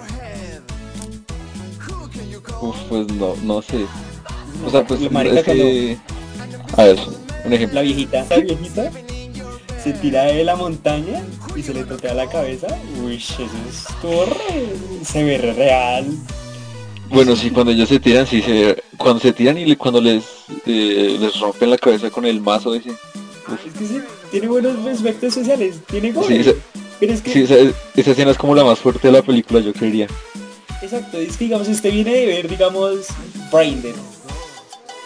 Uf, 2.62 2.76
pues 2.88 3.06
no, 3.14 3.34
no 3.42 3.62
sé. 3.62 3.86
O 4.66 4.70
sea, 4.70 4.86
pues 4.86 5.10
marica 5.10 5.40
es 5.40 5.44
que... 5.44 5.98
A 6.76 6.84
ver, 6.84 6.98
un 7.44 7.52
ejemplo. 7.52 7.76
La 7.76 7.82
viejita, 7.82 8.26
la 8.28 8.36
viejita 8.36 8.90
se 9.82 9.92
tira 9.94 10.24
de 10.24 10.44
la 10.44 10.56
montaña 10.56 11.22
y 11.56 11.62
se 11.62 11.72
le 11.74 11.84
totea 11.84 12.14
la 12.14 12.28
cabeza. 12.28 12.66
Uy, 13.02 13.16
eso 13.16 13.42
es 13.68 13.84
torre. 14.02 14.66
Se 15.04 15.22
ve 15.24 15.38
re 15.38 15.52
real. 15.54 16.06
Bueno, 17.08 17.34
sí, 17.34 17.50
cuando 17.50 17.72
ellos 17.72 17.88
se 17.88 17.98
tiran, 17.98 18.26
sí, 18.26 18.40
se, 18.40 18.82
cuando 18.96 19.18
se 19.20 19.32
tiran 19.32 19.58
y 19.58 19.64
le- 19.64 19.76
cuando 19.76 20.00
les, 20.00 20.22
eh, 20.66 21.16
les 21.18 21.40
rompen 21.40 21.70
la 21.70 21.78
cabeza 21.78 22.08
con 22.10 22.24
el 22.24 22.40
mazo 22.40 22.72
ese. 22.74 22.90
Es 22.90 23.72
que 23.76 23.84
sí, 23.86 24.00
tiene 24.30 24.46
buenos 24.46 24.76
efectos 25.00 25.36
especiales, 25.36 25.80
tiene 25.90 26.12
gore. 26.12 26.28
Sí, 26.28 26.40
esa, 26.48 26.52
Pero 27.00 27.12
es 27.12 27.20
que, 27.20 27.32
sí, 27.32 27.40
esa, 27.42 27.54
esa 27.96 28.10
escena 28.12 28.30
es 28.30 28.36
como 28.38 28.54
la 28.54 28.62
más 28.62 28.78
fuerte 28.78 29.08
de 29.08 29.12
la 29.12 29.22
película, 29.22 29.58
yo 29.58 29.72
creería. 29.72 30.06
exacto, 30.82 31.18
es 31.18 31.36
que 31.36 31.44
digamos, 31.46 31.66
usted 31.66 31.90
viene 31.92 32.12
de 32.14 32.26
ver, 32.26 32.48
digamos, 32.48 33.06
Braindead. 33.50 33.94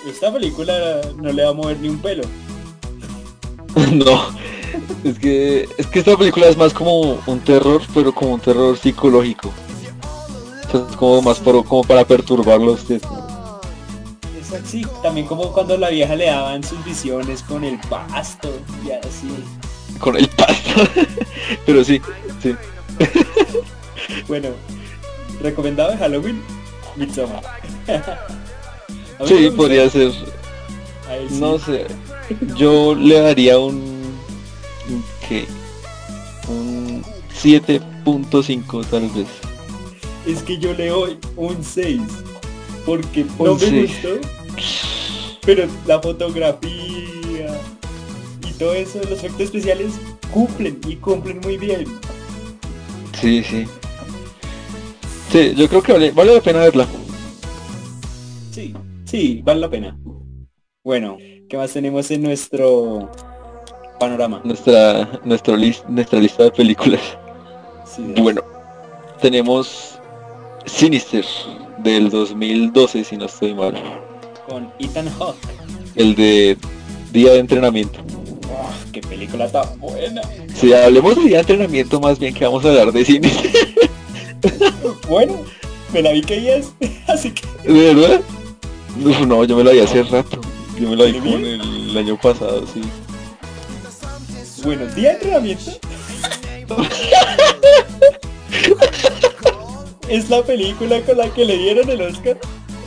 Esta 0.07 0.31
película 0.31 1.01
no 1.17 1.33
le 1.33 1.43
va 1.45 1.51
a 1.51 1.55
mover 1.55 1.79
ni 1.81 1.89
un 1.89 1.99
pelo. 2.01 2.25
no, 3.93 4.29
es 5.05 5.19
que, 5.19 5.69
es 5.79 5.87
que 5.87 5.99
esta 5.99 6.17
película 6.17 6.49
es 6.49 6.57
más 6.57 6.73
como 6.73 7.19
un 7.27 7.41
terror, 7.41 7.83
pero 7.93 8.15
como 8.15 8.35
un 8.35 8.41
terror 8.41 8.77
psicológico. 8.77 9.53
O 10.67 10.71
sea, 10.71 10.87
es 10.91 10.97
como 10.97 11.23
más 11.23 11.39
para, 11.39 11.63
como 11.63 11.83
para 11.85 12.05
perturbarlo 12.05 12.73
a 12.73 12.75
usted. 12.75 13.01
Exacto, 14.37 14.69
sí, 14.69 14.87
también 15.03 15.27
como 15.27 15.53
cuando 15.53 15.77
la 15.77 15.91
vieja 15.91 16.15
le 16.17 16.27
daban 16.27 16.63
sus 16.63 16.83
visiones 16.85 17.43
con 17.43 17.65
el 17.65 17.79
pasto 17.89 18.51
y 18.87 18.91
así. 18.93 19.29
Con 19.99 20.17
el 20.17 20.29
pasto. 20.29 20.83
pero 21.67 21.85
sí, 21.85 22.01
sí. 22.43 22.55
Bueno, 24.29 24.51
recomendado 25.41 25.93
de 25.93 25.97
Halloween, 25.99 26.43
Midsommar. 26.97 27.43
Sí, 29.27 29.49
podría 29.57 29.89
ser. 29.89 30.11
Sí. 30.11 31.39
No 31.39 31.59
sé. 31.59 31.87
Yo 32.57 32.95
le 32.95 33.21
daría 33.21 33.59
un. 33.59 33.94
Un 35.25 35.29
¿Qué? 35.29 35.47
Un 36.49 37.03
7.5 37.43 38.87
tal 38.87 39.09
vez. 39.11 39.27
Es 40.27 40.43
que 40.43 40.59
yo 40.59 40.73
le 40.75 40.89
doy 40.89 41.19
un 41.37 41.63
6. 41.63 42.01
Porque 42.87 43.27
Un 43.39 43.47
no 43.47 43.57
me 43.57 43.83
gustó. 43.83 44.09
Pero 45.45 45.67
la 45.87 46.01
fotografía 46.01 47.61
y 48.47 48.53
todo 48.59 48.75
eso, 48.75 49.01
los 49.09 49.19
efectos 49.19 49.43
especiales 49.43 49.93
cumplen 50.31 50.81
y 50.87 50.97
cumplen 50.97 51.41
muy 51.41 51.59
bien. 51.59 51.85
Sí, 53.21 53.43
sí. 53.43 53.67
Sí, 55.31 55.55
yo 55.55 55.69
creo 55.69 55.83
que 55.83 55.93
vale, 55.93 56.11
vale 56.13 56.35
la 56.35 56.41
pena 56.41 56.61
verla. 56.61 56.87
Sí, 58.51 58.75
sí, 59.05 59.43
vale 59.45 59.61
la 59.61 59.71
pena. 59.71 59.99
Bueno, 60.83 61.17
¿qué 61.49 61.57
más 61.57 61.73
tenemos 61.73 62.11
en 62.11 62.23
nuestro 62.23 63.11
panorama? 63.99 64.41
Nuestra, 64.45 65.09
nuestro 65.25 65.57
lis- 65.57 65.85
nuestra 65.89 66.19
lista 66.21 66.45
de 66.45 66.51
películas. 66.51 67.01
Sí, 67.87 68.03
Bueno, 68.19 68.43
tenemos 69.21 69.99
Sinister 70.67 71.25
del 71.79 72.11
2012, 72.11 73.05
si 73.05 73.17
no 73.17 73.27
estoy 73.27 73.55
mal. 73.55 73.75
Con 74.49 74.71
Ethan 74.79 75.09
Hawke. 75.19 75.37
El 75.95 76.15
de 76.15 76.57
Día 77.13 77.33
de 77.33 77.39
Entrenamiento. 77.39 78.01
Oh, 78.51 78.69
¡Qué 78.93 79.01
película 79.01 79.49
tan 79.51 79.79
buena! 79.81 80.23
Si 80.55 80.73
hablemos 80.73 81.17
de 81.17 81.23
Día 81.23 81.37
de 81.37 81.41
Entrenamiento, 81.41 82.01
más 82.01 82.19
bien 82.19 82.35
que 82.35 82.45
vamos 82.45 82.65
a 82.65 82.69
hablar 82.71 82.93
de 82.93 83.05
Sinister. 83.05 83.51
Bueno, 85.09 85.35
me 85.93 86.03
la 86.03 86.13
vi 86.13 86.21
que 86.23 86.39
días, 86.41 86.73
así 87.09 87.31
que 87.31 87.43
¿De 87.73 87.95
verdad? 87.95 88.21
No, 89.27 89.45
yo 89.45 89.57
me 89.57 89.65
la 89.65 89.73
vi 89.73 89.81
hace 89.81 90.03
rato. 90.03 90.41
Yo 90.79 90.89
me 90.91 90.97
la 90.97 91.05
vi 91.05 91.13
¿De 91.13 91.19
como 91.21 91.37
bien? 91.39 91.61
el 91.61 91.97
año 91.99 92.19
pasado, 92.21 92.65
sí. 92.73 92.81
Bueno, 94.65 94.87
día 94.95 95.11
de 95.11 95.17
entrenamiento. 95.17 95.73
es 100.09 100.31
la 100.31 100.43
película 100.43 101.03
con 101.03 101.19
la 101.19 101.29
que 101.29 101.45
le 101.45 101.59
dieron 101.59 101.91
el 101.91 102.01
Oscar 102.01 102.39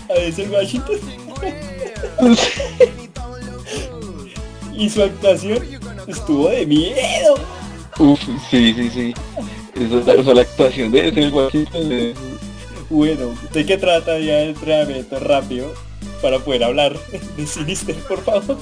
a 0.09 0.13
Denzel 0.13 0.49
Washington. 0.49 0.95
y 4.75 4.89
su 4.89 5.03
actuación 5.03 5.63
estuvo 6.07 6.49
de 6.49 6.65
miedo. 6.65 7.35
Uf, 7.99 8.21
sí, 8.49 8.73
sí, 8.73 8.89
sí. 8.89 9.13
Esa 9.75 10.13
es 10.13 10.25
la, 10.25 10.41
actuación 10.41 10.91
de 10.91 11.09
ese 11.09 11.29
Washington. 11.29 12.15
Bueno, 12.89 13.35
¿de 13.53 13.65
qué 13.67 13.77
trata 13.77 14.15
día 14.15 14.37
de 14.37 14.49
entrenamiento 14.49 15.19
rápido? 15.19 15.71
Para 16.23 16.39
poder 16.39 16.63
hablar 16.63 16.97
de 17.37 17.45
Sinister, 17.45 17.95
por 18.07 18.23
favor. 18.23 18.57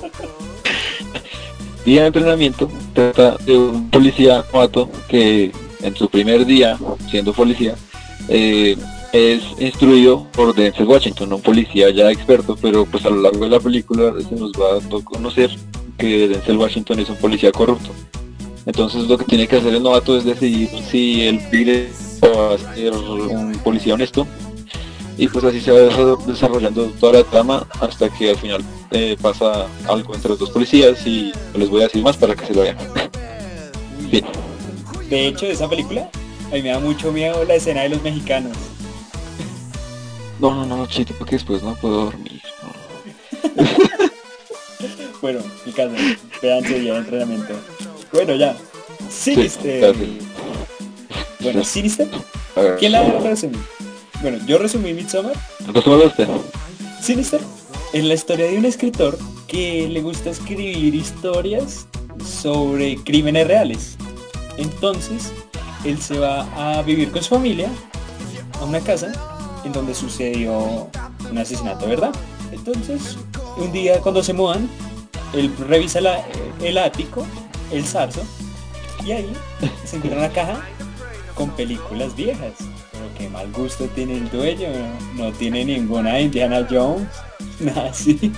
Día 1.86 2.02
de 2.02 2.08
entrenamiento 2.08 2.70
trata 2.94 3.38
de 3.46 3.56
un 3.56 3.92
policía 3.92 4.44
novato 4.52 4.90
que 5.08 5.52
en 5.84 5.96
su 5.96 6.10
primer 6.10 6.44
día 6.44 6.80
siendo 7.12 7.32
policía 7.32 7.76
eh, 8.28 8.76
es 9.14 9.44
instruido 9.60 10.26
por 10.32 10.56
Denzel 10.56 10.88
Washington, 10.88 11.34
un 11.34 11.42
policía 11.42 11.92
ya 11.92 12.12
experto, 12.12 12.58
pero 12.60 12.86
pues 12.86 13.06
a 13.06 13.12
lo 13.12 13.22
largo 13.22 13.46
de 13.46 13.52
la 13.52 13.60
película 13.60 14.14
se 14.28 14.36
nos 14.36 14.52
va 14.54 14.78
a 14.78 15.04
conocer 15.04 15.52
que 16.00 16.28
Denzel 16.28 16.58
Washington 16.58 17.00
es 17.02 17.10
un 17.10 17.18
policía 17.18 17.52
corrupto. 17.52 17.92
Entonces 18.66 19.08
lo 19.08 19.20
que 19.20 19.26
tiene 19.26 19.48
que 19.48 19.58
hacer 19.58 19.76
el 19.76 19.84
novato 19.84 20.18
es 20.18 20.26
decidir 20.26 20.70
si 20.90 21.22
él 21.22 21.40
pide 21.52 21.92
o 22.22 22.50
a 22.50 22.58
ser 22.74 22.94
un 22.94 23.54
policía 23.64 23.94
honesto 23.94 24.26
y 25.18 25.28
pues 25.28 25.44
así 25.46 25.62
se 25.62 25.72
va 25.72 25.80
desa- 25.80 26.26
desarrollando 26.26 26.86
toda 27.00 27.14
la 27.14 27.24
trama 27.24 27.66
hasta 27.80 28.10
que 28.10 28.32
al 28.32 28.38
final 28.38 28.64
eh, 28.92 29.16
pasa 29.22 29.68
algo 29.88 30.14
entre 30.14 30.30
los 30.30 30.40
dos 30.40 30.50
policías 30.52 31.06
y 31.08 31.32
no 31.54 31.60
les 31.60 31.70
voy 31.70 31.82
a 31.82 31.86
decir 31.86 32.02
más 32.04 32.18
para 32.18 32.36
que 32.36 32.46
se 32.46 32.54
lo 32.54 32.62
vean. 32.62 32.78
Bien. 34.12 34.26
De 35.10 35.28
hecho, 35.28 35.46
de 35.46 35.52
esa 35.54 35.70
película, 35.70 36.10
a 36.52 36.56
mí 36.56 36.62
me 36.62 36.70
da 36.70 36.80
mucho 36.80 37.12
miedo 37.12 37.44
la 37.46 37.56
escena 37.56 37.82
de 37.84 37.90
los 37.90 38.02
mexicanos. 38.02 38.52
No, 40.40 40.54
no, 40.54 40.66
no, 40.66 40.86
chito, 40.88 41.14
porque 41.18 41.36
después 41.36 41.64
no 41.64 41.76
puedo 41.76 42.06
dormir. 42.06 42.42
no. 42.62 43.66
Bueno, 45.22 45.40
mi 45.66 45.72
caso, 45.72 45.96
su 46.40 46.74
día 46.76 46.94
de 46.94 46.98
entrenamiento. 47.00 47.54
Bueno, 48.14 48.36
ya. 48.36 48.56
Sinister. 49.10 49.80
gracias. 49.82 50.10
bueno, 51.40 51.64
Sinister. 51.64 52.08
A 52.56 52.76
¿Quién 52.78 52.92
la 52.92 53.02
resumió? 53.22 53.58
Bueno, 54.26 54.44
yo 54.48 54.58
resumí 54.58 54.92
Midsommar. 54.92 55.36
usted. 56.08 56.28
Sinister 57.00 57.40
es 57.94 58.04
la 58.04 58.16
historia 58.16 58.48
de 58.48 58.58
un 58.58 58.66
escritor 58.66 59.20
que 59.46 59.88
le 59.88 60.02
gusta 60.02 60.32
escribir 60.32 60.96
historias 60.96 61.86
sobre 62.26 62.96
crímenes 63.04 63.46
reales. 63.46 63.98
Entonces, 64.58 65.32
él 65.84 66.02
se 66.02 66.18
va 66.18 66.48
a 66.78 66.82
vivir 66.82 67.12
con 67.12 67.22
su 67.22 67.36
familia 67.36 67.70
a 68.60 68.64
una 68.66 68.80
casa 68.80 69.12
en 69.64 69.72
donde 69.74 69.94
sucedió 69.94 70.90
un 71.30 71.38
asesinato, 71.38 71.86
¿verdad? 71.86 72.10
Entonces, 72.52 73.18
un 73.58 73.72
día 73.72 74.00
cuando 74.02 74.24
se 74.24 74.34
mudan, 74.34 74.68
él 75.34 75.52
revisa 75.70 76.02
la- 76.02 76.26
el 76.64 76.80
ático, 76.80 77.28
el 77.72 77.86
zarzo, 77.86 78.24
y 79.06 79.12
ahí 79.12 79.32
se 79.86 79.98
encuentra 79.98 80.20
una 80.20 80.34
caja 80.34 80.68
con 81.36 81.52
películas 81.52 82.16
viejas. 82.16 82.54
Mal 83.36 83.52
gusto 83.52 83.86
tiene 83.94 84.14
el 84.14 84.30
dueño, 84.30 84.70
no, 85.18 85.26
No 85.26 85.32
tiene 85.34 85.66
ninguna 85.66 86.14
de 86.14 86.22
Indiana 86.22 86.66
Jones, 86.70 87.06
nada 87.60 87.90
así. 87.90 88.32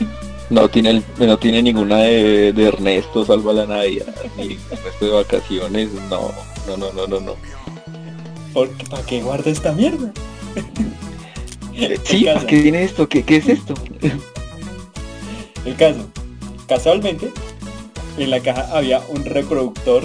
No 0.50 0.68
tiene, 0.68 0.90
el- 0.90 1.04
no 1.20 1.38
tiene 1.38 1.62
ninguna 1.62 1.98
de, 1.98 2.52
de 2.52 2.64
Ernesto, 2.68 3.24
Salva 3.24 3.54
la 3.54 3.66
Navidad, 3.68 4.08
ni 4.38 4.58
Ernesto 4.72 5.06
de 5.06 5.12
vacaciones, 5.12 5.90
no, 6.10 6.32
no, 6.68 6.78
no, 6.78 6.92
no, 6.94 7.06
no, 7.08 7.20
no. 7.20 7.36
Porque, 8.54 8.86
¿Para 8.86 9.04
qué 9.06 9.22
guarda 9.22 9.52
esta 9.52 9.72
mierda? 9.72 10.12
Sí, 12.06 12.24
¿para 12.26 12.44
qué 12.48 12.62
tiene 12.64 12.84
esto? 12.84 13.08
¿Qué, 13.08 13.24
qué 13.24 13.36
es 13.38 13.48
esto? 13.50 13.76
el 15.64 15.76
caso. 15.76 16.08
Casualmente, 16.68 17.32
en 18.18 18.32
la 18.32 18.40
caja 18.40 18.68
había 18.76 19.00
un 19.10 19.24
reproductor 19.26 20.04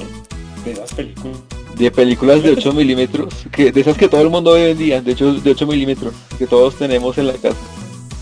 de 0.67 0.73
esas 0.73 0.93
películas. 0.93 1.39
De 1.83 1.91
películas 1.91 2.43
de 2.43 2.51
8 2.51 2.73
milímetros, 2.73 3.35
que 3.53 3.73
de 3.73 3.81
esas 3.81 3.97
que 3.97 4.09
todo 4.09 4.21
el 4.23 4.31
mundo 4.31 4.53
ve 4.53 4.65
hoy 4.67 4.71
en 4.73 4.79
día, 4.79 5.01
de 5.03 5.13
hecho 5.13 5.33
de 5.35 5.51
8 5.51 5.67
milímetros, 5.67 6.15
que 6.39 6.47
todos 6.47 6.77
tenemos 6.77 7.17
en 7.19 7.27
la 7.29 7.35
casa. 7.35 7.57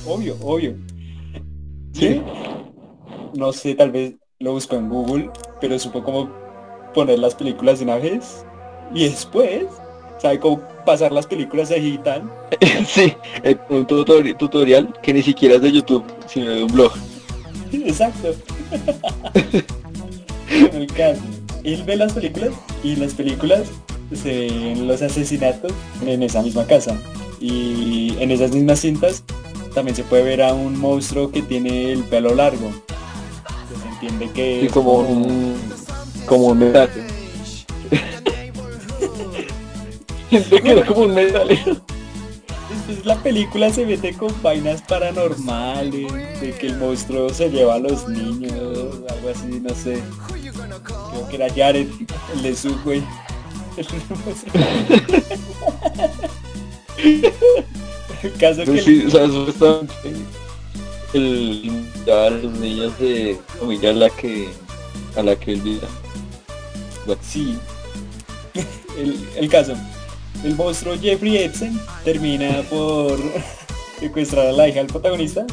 Obvio, 0.07 0.37
obvio. 0.43 0.75
Sí. 1.93 2.21
No 3.35 3.53
sé, 3.53 3.75
tal 3.75 3.91
vez 3.91 4.15
lo 4.39 4.53
busco 4.53 4.77
en 4.77 4.89
Google, 4.89 5.31
pero 5.61 5.79
supo 5.79 6.03
cómo 6.03 6.31
poner 6.95 7.19
las 7.19 7.35
películas 7.35 7.79
de 7.79 7.85
una 7.85 7.97
vez 7.97 8.45
y 8.95 9.05
después 9.05 9.67
sabe 10.21 10.39
cómo 10.41 10.61
pasar 10.85 11.13
las 11.13 11.27
películas 11.27 11.71
a 11.71 11.75
digital. 11.75 12.23
sí, 12.87 13.15
eh, 13.43 13.57
un 13.69 13.87
tutori- 13.87 14.37
tutorial 14.37 14.93
que 15.03 15.13
ni 15.13 15.23
siquiera 15.23 15.57
es 15.57 15.63
de 15.63 15.73
YouTube, 15.73 16.05
sino 16.27 16.51
de 16.51 16.65
un 16.65 16.73
blog. 16.73 16.93
Exacto. 17.73 18.35
Bueno, 20.51 20.79
el 20.79 20.87
caso, 20.89 21.21
él 21.65 21.83
ve 21.85 21.97
las 21.97 22.13
películas 22.13 22.51
y 22.83 22.97
las 22.97 23.15
películas 23.15 23.63
se 24.15 24.49
ven 24.49 24.89
los 24.89 25.03
asesinatos 25.03 25.73
en 26.05 26.23
esa 26.23 26.43
misma 26.43 26.67
casa. 26.67 26.97
Y 27.41 28.17
en 28.19 28.31
esas 28.31 28.53
mismas 28.53 28.81
cintas 28.81 29.25
también 29.75 29.97
se 29.97 30.03
puede 30.05 30.23
ver 30.25 30.43
a 30.43 30.53
un 30.53 30.79
monstruo 30.79 31.31
que 31.31 31.43
tiene 31.43 31.93
el 31.93 32.03
pelo 32.05 32.35
largo. 32.35 32.71
Se 33.83 33.89
entiende 33.89 34.31
que 34.35 34.61
Sí, 34.61 34.67
es 34.67 34.73
como 34.73 34.99
un 35.01 35.55
como 36.27 36.47
un 36.49 36.59
metal. 36.59 36.91
Como 40.87 41.01
un 41.03 41.15
metalero. 41.15 41.77
Después 42.91 43.07
la 43.07 43.23
película 43.23 43.73
se 43.73 43.87
mete 43.87 44.15
con 44.15 44.35
vainas 44.43 44.83
paranormales, 44.83 46.13
de 46.41 46.55
que 46.59 46.67
el 46.67 46.77
monstruo 46.77 47.31
se 47.31 47.49
lleva 47.49 47.75
a 47.75 47.79
los 47.79 48.09
niños, 48.09 48.53
algo 49.09 49.29
así, 49.29 49.61
no 49.61 49.73
sé. 49.75 50.03
Creo 50.29 51.29
que 51.29 51.37
era 51.37 51.49
Jared, 51.55 51.87
el 52.35 52.43
de 52.43 52.57
Subway. 52.57 53.05
El 58.23 58.33
caso 58.39 58.61
que 58.65 58.67
Pues 58.67 58.85
sí, 58.85 59.09
sea, 59.09 59.27
supuestamente 59.27 59.95
el 61.15 61.87
ya 62.05 62.27
a 62.27 62.31
los 62.31 62.53
niños 62.53 62.99
de 62.99 63.39
familia 63.59 63.91
a 63.91 63.95
la 63.95 64.11
que 64.11 64.49
a 65.17 65.23
la 65.23 65.37
que 65.37 65.53
él 65.53 65.61
vive. 65.63 65.87
Sí. 67.23 67.57
El, 68.99 69.29
el 69.37 69.49
caso. 69.49 69.75
El 70.45 70.57
monstruo 70.57 70.97
Jeffrey 70.99 71.37
Epstein 71.37 71.79
termina 72.05 72.63
por 72.71 73.19
secuestrar 74.01 74.47
a 74.47 74.53
la 74.53 74.69
hija 74.69 74.79
del 74.79 74.87
protagonista. 74.87 75.47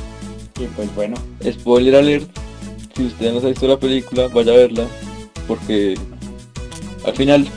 Y 0.60 0.66
pues 0.68 0.94
bueno, 0.96 1.16
spoiler 1.44 1.96
alert, 1.96 2.30
si 2.96 3.06
usted 3.06 3.34
no 3.34 3.40
se 3.40 3.48
ha 3.48 3.50
visto 3.50 3.68
la 3.68 3.78
película, 3.78 4.28
vaya 4.30 4.54
a 4.54 4.58
verla, 4.58 4.88
porque 5.48 5.96
al 7.06 7.14
final 7.14 7.48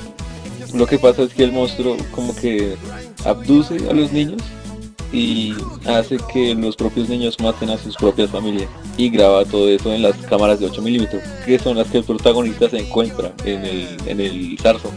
lo 0.74 0.86
que 0.86 0.98
pasa 0.98 1.22
es 1.22 1.32
que 1.32 1.44
el 1.44 1.52
monstruo 1.52 1.96
como 2.12 2.34
que 2.34 2.76
abduce 3.24 3.76
a 3.88 3.92
los 3.92 4.12
niños 4.12 4.42
y 5.12 5.54
hace 5.86 6.18
que 6.32 6.54
los 6.54 6.76
propios 6.76 7.08
niños 7.08 7.36
maten 7.40 7.70
a 7.70 7.78
sus 7.78 7.96
propias 7.96 8.30
familias 8.30 8.68
y 8.96 9.08
graba 9.08 9.44
todo 9.44 9.68
eso 9.68 9.92
en 9.92 10.02
las 10.02 10.16
cámaras 10.18 10.60
de 10.60 10.66
8 10.66 10.82
milímetros, 10.82 11.22
que 11.44 11.58
son 11.58 11.76
las 11.76 11.88
que 11.88 11.98
el 11.98 12.04
protagonista 12.04 12.68
se 12.68 12.78
encuentra 12.78 13.32
en 13.44 13.64
el, 13.64 13.96
en 14.06 14.20
el 14.20 14.58
zarzo. 14.60 14.90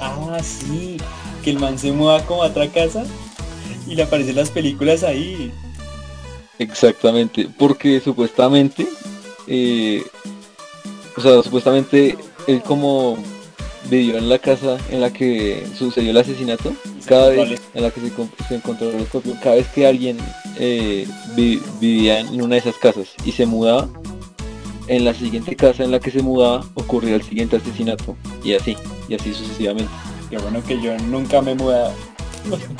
ah 0.00 0.38
sí, 0.42 0.96
que 1.42 1.50
el 1.50 1.58
man 1.58 1.78
se 1.78 1.92
mueva 1.92 2.24
como 2.26 2.42
a 2.42 2.46
otra 2.48 2.68
casa 2.68 3.04
y 3.86 3.94
le 3.94 4.02
aparecen 4.02 4.36
las 4.36 4.50
películas 4.50 5.02
ahí. 5.02 5.52
Exactamente, 6.58 7.48
porque 7.58 8.00
supuestamente, 8.00 8.86
eh, 9.46 10.04
o 11.16 11.20
sea, 11.20 11.42
supuestamente 11.42 12.16
él 12.46 12.62
como 12.62 13.16
vivió 13.88 14.18
en 14.18 14.28
la 14.28 14.38
casa 14.38 14.76
en 14.90 15.00
la 15.00 15.10
que 15.10 15.66
sucedió 15.76 16.10
el 16.10 16.16
asesinato, 16.18 16.74
cada 17.06 17.30
vez 17.30 17.60
en 17.74 17.82
la 17.82 17.90
que 17.90 18.00
se, 18.02 18.10
con- 18.10 18.30
se 18.46 18.56
encontró 18.56 18.90
el 18.90 19.00
escorpión, 19.00 19.38
cada 19.42 19.56
vez 19.56 19.66
que 19.68 19.86
alguien 19.86 20.18
eh, 20.58 21.06
vi- 21.34 21.60
vivía 21.80 22.20
en 22.20 22.40
una 22.42 22.56
de 22.56 22.60
esas 22.60 22.76
casas 22.76 23.08
y 23.24 23.32
se 23.32 23.46
mudaba, 23.46 23.88
en 24.86 25.04
la 25.04 25.14
siguiente 25.14 25.56
casa 25.56 25.82
en 25.84 25.92
la 25.92 26.00
que 26.00 26.10
se 26.10 26.20
mudaba 26.22 26.64
ocurría 26.74 27.14
el 27.14 27.22
siguiente 27.22 27.56
asesinato 27.56 28.16
y 28.44 28.52
así, 28.54 28.76
y 29.08 29.14
así 29.14 29.32
sucesivamente. 29.32 29.90
Qué 30.30 30.38
bueno 30.38 30.62
que 30.62 30.80
yo 30.80 30.96
nunca 30.98 31.42
me 31.42 31.52
he 31.52 31.54
mudado. 31.54 31.92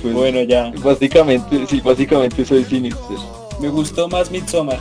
Pues, 0.00 0.14
Bueno, 0.14 0.40
ya. 0.42 0.72
básicamente, 0.82 1.66
sí, 1.66 1.80
básicamente 1.80 2.44
soy 2.44 2.64
Sinister. 2.64 3.16
Me 3.60 3.68
gustó 3.68 4.08
más 4.08 4.30
Midsommar. 4.30 4.78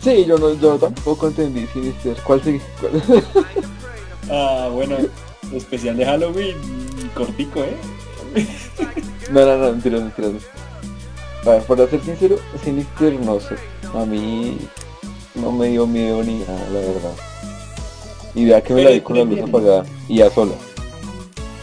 Sí, 0.00 0.24
yo 0.26 0.38
no, 0.38 0.54
yo 0.54 0.76
tampoco 0.76 1.26
entendí 1.28 1.66
Sinister. 1.72 2.16
¿Cuál 2.22 2.42
sigue? 2.42 2.60
¿Cuál? 2.80 3.02
Ah, 4.30 4.68
bueno, 4.72 4.96
especial 5.54 5.96
de 5.96 6.04
Halloween, 6.04 6.56
cortico, 7.14 7.60
¿eh? 7.60 7.76
No, 9.32 9.40
no, 9.46 9.56
no, 9.56 9.72
mentiras, 9.72 10.02
mentiras. 10.02 10.32
A 11.46 11.50
ver, 11.50 11.62
para 11.62 11.86
ser 11.88 12.02
sincero, 12.02 12.36
Sinister 12.62 13.14
no 13.20 13.40
sé. 13.40 13.56
A 13.94 14.04
mí 14.04 14.58
no 15.34 15.50
me 15.50 15.68
dio 15.68 15.86
miedo 15.86 16.22
ni 16.22 16.40
nada, 16.40 16.58
la 16.72 16.80
verdad. 16.80 17.12
Y 18.38 18.44
vea 18.44 18.62
que 18.62 18.72
me 18.72 18.84
la 18.84 18.90
vi 18.90 19.00
con 19.00 19.16
la 19.18 19.24
luz 19.24 19.40
apagada 19.40 19.84
y 20.08 20.20
a 20.20 20.30
sola. 20.30 20.52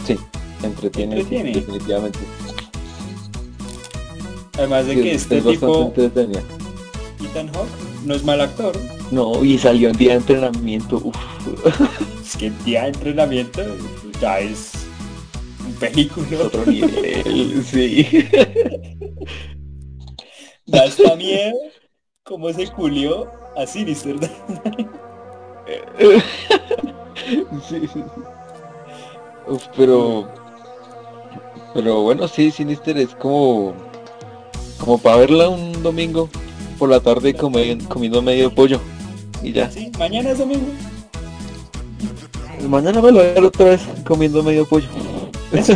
Sí, 0.05 0.17
entretiene, 0.61 1.15
sí, 1.15 1.21
Entretiene. 1.21 1.53
definitivamente. 1.53 2.19
Además 4.57 4.85
de 4.85 4.93
Sí, 4.95 5.01
que 5.01 5.11
es, 5.13 5.21
este 5.21 5.37
es 5.37 5.43
tipo. 5.45 5.93
Ethan 5.97 7.47
Hawke, 7.53 7.69
no 8.03 8.13
es 8.13 8.23
mal 8.25 8.41
actor. 8.41 8.75
No, 9.09 9.41
y 9.45 9.57
salió 9.57 9.87
en 9.87 9.95
día 9.95 10.09
de 10.11 10.17
entrenamiento. 10.17 10.97
Uf. 10.97 11.15
Es 12.25 12.35
que 12.35 12.47
el 12.47 12.63
día 12.65 12.81
de 12.83 12.87
entrenamiento 12.89 13.61
ya 14.19 14.39
es 14.39 14.73
un 15.65 15.73
película. 15.75 16.27
Es 16.29 16.41
otro 16.41 16.65
nivel, 16.65 17.63
sí. 17.71 18.27
Da 20.65 20.83
hasta 20.83 21.15
miedo 21.15 21.55
cómo 22.23 22.51
se 22.51 22.67
culió 22.67 23.29
a 23.55 23.65
Sinister. 23.65 24.17
sí. 27.67 27.81
Uf, 29.47 29.63
pero 29.75 30.27
pero 31.73 32.01
bueno 32.01 32.27
sí 32.27 32.51
Sinister 32.51 32.97
es 32.97 33.09
como 33.15 33.73
como 34.79 34.97
para 34.97 35.17
verla 35.17 35.49
un 35.49 35.83
domingo 35.83 36.29
por 36.79 36.89
la 36.89 36.99
tarde 36.99 37.35
comi- 37.35 37.85
comiendo 37.87 38.21
medio 38.21 38.53
pollo 38.53 38.79
y 39.43 39.51
ya 39.51 39.69
Sí, 39.69 39.91
mañana 39.99 40.31
es 40.31 40.39
domingo. 40.39 40.65
mañana 42.67 43.01
me 43.01 43.11
lo 43.11 43.19
voy 43.19 43.27
a 43.29 43.33
ver 43.33 43.43
otra 43.43 43.65
vez 43.65 43.81
comiendo 44.05 44.41
medio 44.43 44.65
pollo 44.65 44.87
Eso, 45.51 45.73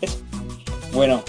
eso. 0.00 0.16
Bueno, 0.92 1.22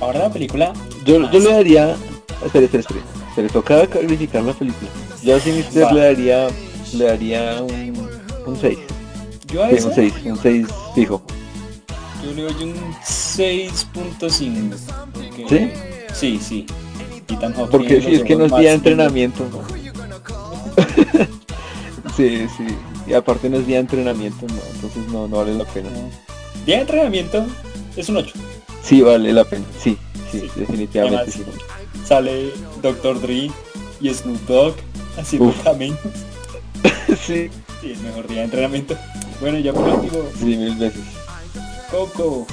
ahora 0.00 0.20
la 0.20 0.30
película. 0.30 0.72
yo, 1.04 1.30
yo 1.30 1.38
le 1.38 1.52
daría 1.52 1.96
espera 2.44 2.64
espera 2.66 2.80
espera 2.80 3.00
se 3.34 3.42
le 3.42 3.48
tocaba 3.48 3.86
calificar 3.86 4.42
la 4.42 4.52
película 4.52 4.90
yo 5.22 5.36
a 5.36 5.40
Sinister 5.40 5.84
Va. 5.84 5.92
le 5.92 6.00
daría 6.00 6.48
le 6.94 7.04
daría 7.04 7.62
un 7.62 8.08
un 8.46 8.56
6 8.60 8.78
Yo 9.52 9.64
a 9.64 9.70
sí, 9.70 9.76
un 9.84 9.94
6 9.94 10.14
un 10.24 10.38
6 10.42 10.66
fijo 10.94 11.22
yo 12.22 12.32
le 12.34 12.42
doy 12.42 12.64
un 12.64 12.74
6.5. 13.02 14.76
porque- 15.14 15.46
¿Sí? 15.48 15.70
Sí, 16.14 16.38
sí. 16.38 16.66
Ethan 17.32 17.54
Hawke 17.54 17.70
Porque 17.70 18.02
si 18.02 18.14
es 18.16 18.22
que 18.24 18.36
no 18.36 18.44
ojos 18.44 18.52
es 18.52 18.58
día 18.60 18.68
de 18.70 18.74
entrenamiento. 18.76 19.44
sí, 22.16 22.46
sí. 22.56 22.66
Y 23.06 23.14
aparte 23.14 23.48
no 23.48 23.58
es 23.58 23.66
día 23.66 23.76
de 23.76 23.82
entrenamiento, 23.82 24.46
no. 24.48 24.54
Entonces 24.74 25.06
no, 25.10 25.26
no 25.28 25.36
vale 25.38 25.54
la 25.54 25.64
pena. 25.64 25.88
Día 26.66 26.76
de 26.76 26.80
entrenamiento 26.82 27.46
es 27.96 28.08
un 28.08 28.18
8. 28.18 28.34
Sí, 28.82 29.02
vale 29.02 29.32
la 29.32 29.44
pena. 29.44 29.64
Sí, 29.82 29.96
sí, 30.30 30.40
Sí. 30.40 30.50
definitivamente 30.56 31.30
sí. 31.32 31.42
Además, 31.46 31.60
Sale 32.06 32.50
Dr. 32.82 33.20
Dre 33.20 33.50
y 34.00 34.14
Snoop 34.14 34.40
Dogg 34.46 34.74
haciendo 35.16 35.48
Uf. 35.48 35.62
caminos. 35.62 35.98
Sí, 37.30 37.50
Sí, 37.80 37.92
el 37.92 38.00
mejor 38.00 38.26
día 38.26 38.38
de 38.38 38.44
entrenamiento. 38.44 38.96
Bueno, 39.40 39.58
ya 39.58 39.72
por 39.72 39.88
último, 39.88 40.22
sí, 40.38 40.44
mil 40.44 40.74
veces. 40.74 41.02
Coco. 41.90 42.46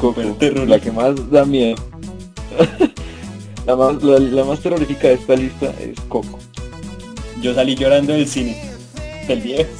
Coco, 0.00 0.22
la 0.66 0.80
que 0.80 0.92
más 0.92 1.30
da 1.30 1.44
miedo. 1.44 1.76
la, 3.66 3.76
más, 3.76 4.02
la, 4.02 4.18
la 4.18 4.44
más 4.44 4.60
terrorífica 4.60 5.08
de 5.08 5.14
esta 5.14 5.34
lista 5.34 5.74
es 5.80 5.98
Coco. 6.08 6.38
Yo 7.42 7.54
salí 7.54 7.74
llorando 7.74 8.12
del 8.12 8.26
cine. 8.26 8.56
Del 9.26 9.40
viejo. 9.40 9.70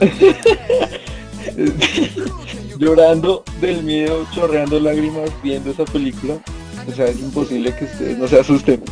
Llorando 2.78 3.42
del 3.60 3.82
miedo, 3.82 4.24
chorreando 4.32 4.78
lágrimas 4.78 5.30
viendo 5.42 5.70
esa 5.70 5.84
película. 5.84 6.38
O 6.86 6.92
sea, 6.92 7.06
es 7.06 7.18
imposible 7.18 7.74
que 7.74 7.86
ustedes 7.86 8.18
no 8.18 8.28
se 8.28 8.38
asusten. 8.38 8.82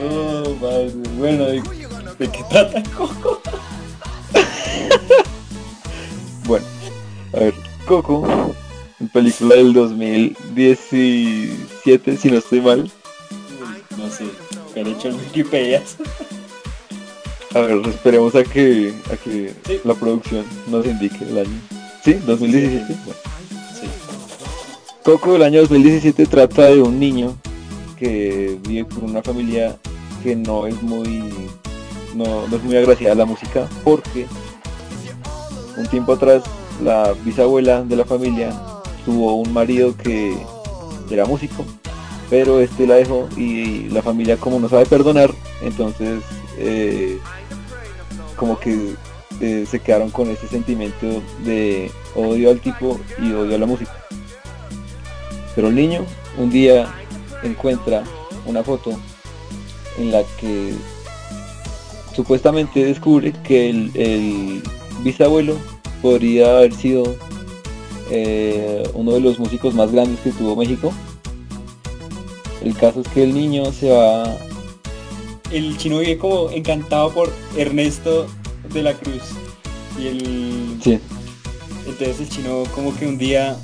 No, 0.00 0.54
madre. 0.60 0.92
Bueno, 1.18 1.44
¿de, 1.46 1.62
de 2.18 2.28
qué 2.30 2.44
trata 2.50 2.82
Coco? 2.96 3.40
Bueno, 6.46 6.64
a 7.32 7.38
ver, 7.40 7.54
Coco, 7.86 8.54
película 9.12 9.56
del 9.56 9.72
2017, 9.72 12.16
si 12.16 12.30
no 12.30 12.38
estoy 12.38 12.60
mal. 12.60 12.88
No 13.98 14.08
sé, 14.10 14.24
pero 14.74 14.90
he 14.90 14.92
hecho 14.92 15.08
el 15.08 15.14
Wikipedia. 15.14 15.82
A 17.54 17.60
ver, 17.60 17.80
esperemos 17.88 18.34
a 18.34 18.42
que, 18.44 18.92
a 19.12 19.16
que 19.16 19.54
Sí. 19.66 19.80
la 19.84 19.94
producción 19.94 20.44
nos 20.68 20.84
indique 20.86 21.24
el 21.24 21.38
año. 21.38 21.60
¿Sí? 22.04 22.12
2017. 22.14 22.84
Bueno. 23.04 23.20
Sí. 23.74 23.86
Coco 25.02 25.32
del 25.32 25.42
año 25.42 25.60
2017 25.62 26.26
trata 26.26 26.66
de 26.66 26.80
un 26.82 27.00
niño 27.00 27.36
que 27.98 28.58
vive 28.66 28.86
con 28.86 29.10
una 29.10 29.22
familia 29.22 29.76
que 30.22 30.36
no 30.36 30.66
es 30.66 30.80
muy 30.82 31.22
no, 32.14 32.46
no 32.48 32.56
es 32.56 32.62
muy 32.62 32.76
agraciada 32.76 33.14
la 33.14 33.24
música 33.24 33.68
porque 33.84 34.26
un 35.76 35.86
tiempo 35.86 36.12
atrás 36.12 36.42
la 36.82 37.12
bisabuela 37.24 37.82
de 37.82 37.96
la 37.96 38.04
familia 38.04 38.50
tuvo 39.04 39.34
un 39.34 39.52
marido 39.52 39.96
que 39.96 40.36
era 41.10 41.24
músico 41.24 41.64
pero 42.28 42.60
este 42.60 42.86
la 42.86 42.96
dejó 42.96 43.28
y 43.36 43.88
la 43.90 44.02
familia 44.02 44.36
como 44.36 44.58
no 44.58 44.68
sabe 44.68 44.86
perdonar 44.86 45.30
entonces 45.62 46.22
eh, 46.58 47.18
como 48.36 48.58
que 48.58 48.94
eh, 49.40 49.66
se 49.68 49.80
quedaron 49.80 50.10
con 50.10 50.30
ese 50.30 50.46
sentimiento 50.48 51.22
de 51.44 51.90
odio 52.14 52.50
al 52.50 52.60
tipo 52.60 52.98
y 53.18 53.32
odio 53.32 53.56
a 53.56 53.58
la 53.58 53.66
música. 53.66 53.92
Pero 55.54 55.68
el 55.68 55.74
niño 55.74 56.04
un 56.38 56.50
día 56.50 56.94
encuentra 57.42 58.04
una 58.46 58.62
foto 58.62 58.92
en 59.98 60.12
la 60.12 60.22
que 60.38 60.74
supuestamente 62.14 62.84
descubre 62.84 63.32
que 63.44 63.70
el, 63.70 63.90
el 63.94 64.62
bisabuelo 65.02 65.56
podría 66.02 66.58
haber 66.58 66.74
sido 66.74 67.16
eh, 68.10 68.88
uno 68.94 69.12
de 69.12 69.20
los 69.20 69.38
músicos 69.38 69.74
más 69.74 69.92
grandes 69.92 70.20
que 70.20 70.30
tuvo 70.30 70.56
México. 70.56 70.92
El 72.62 72.74
caso 72.76 73.00
es 73.00 73.08
que 73.08 73.22
el 73.22 73.34
niño 73.34 73.72
se 73.72 73.90
va 73.90 74.36
El 75.52 75.76
chino 75.76 75.98
vive 75.98 76.18
como 76.18 76.50
encantado 76.50 77.12
por 77.12 77.32
Ernesto 77.56 78.26
de 78.72 78.82
la 78.82 78.94
Cruz. 78.94 79.22
Y 79.98 80.06
el... 80.08 80.78
sí, 80.82 80.98
Entonces 81.86 82.20
el 82.20 82.28
chino 82.28 82.64
como 82.74 82.94
que 82.96 83.06
un 83.06 83.18
día... 83.18 83.56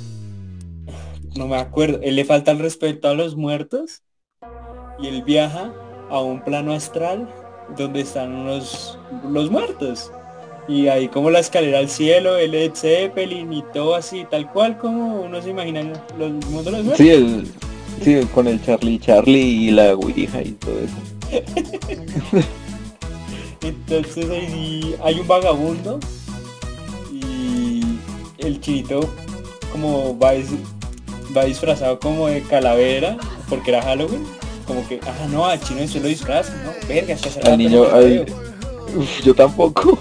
No 1.35 1.47
me 1.47 1.57
acuerdo. 1.57 1.99
Él 2.01 2.15
le 2.15 2.25
falta 2.25 2.51
el 2.51 2.59
respeto 2.59 3.07
a 3.07 3.13
los 3.13 3.35
muertos. 3.35 4.03
Y 4.97 5.07
él 5.07 5.23
viaja 5.23 5.73
a 6.09 6.21
un 6.21 6.43
plano 6.43 6.73
astral 6.73 7.29
donde 7.77 8.01
están 8.01 8.45
los, 8.45 8.99
los 9.23 9.49
muertos. 9.51 10.11
Y 10.67 10.87
ahí 10.87 11.09
como 11.09 11.29
la 11.29 11.39
escalera 11.39 11.79
al 11.79 11.89
cielo, 11.89 12.37
el 12.37 12.51
Led 12.51 12.73
Zeppelin 12.75 13.51
y 13.53 13.63
todo 13.73 13.95
así, 13.95 14.25
tal 14.25 14.51
cual 14.51 14.77
como 14.77 15.21
uno 15.23 15.41
se 15.41 15.49
imagina 15.49 15.81
los 16.17 16.31
mundos 16.31 16.65
de 16.65 16.71
los 16.71 16.83
muertos. 16.85 17.05
sí, 17.05 17.09
el, 17.09 17.55
sí, 18.01 18.27
con 18.33 18.47
el 18.47 18.61
Charlie 18.61 18.99
Charlie 18.99 19.67
y 19.67 19.71
la 19.71 19.93
Ouija 19.95 20.41
y 20.41 20.53
todo 20.53 20.79
eso. 20.81 21.03
Entonces 23.61 24.29
ahí 24.29 24.95
hay 25.01 25.19
un 25.19 25.27
vagabundo 25.27 26.05
y 27.09 28.03
el 28.37 28.59
chinito 28.61 29.15
como 29.71 30.17
va, 30.17 30.33
dis- 30.35 30.65
va 31.35 31.45
disfrazado 31.45 31.99
como 31.99 32.27
de 32.27 32.41
calavera 32.41 33.17
porque 33.49 33.71
era 33.71 33.81
Halloween. 33.81 34.25
Como 34.65 34.87
que, 34.87 34.99
ah 35.05 35.27
no, 35.29 35.45
al 35.45 35.59
chino 35.59 35.85
se 35.87 35.99
lo 35.99 36.07
disfraza, 36.07 36.53
¿no? 36.63 36.87
Verga, 36.87 37.15
rato 37.15 37.51
Al 37.51 37.57
niño. 37.57 37.83
Uf, 38.95 39.23
yo 39.23 39.33
tampoco. 39.33 39.97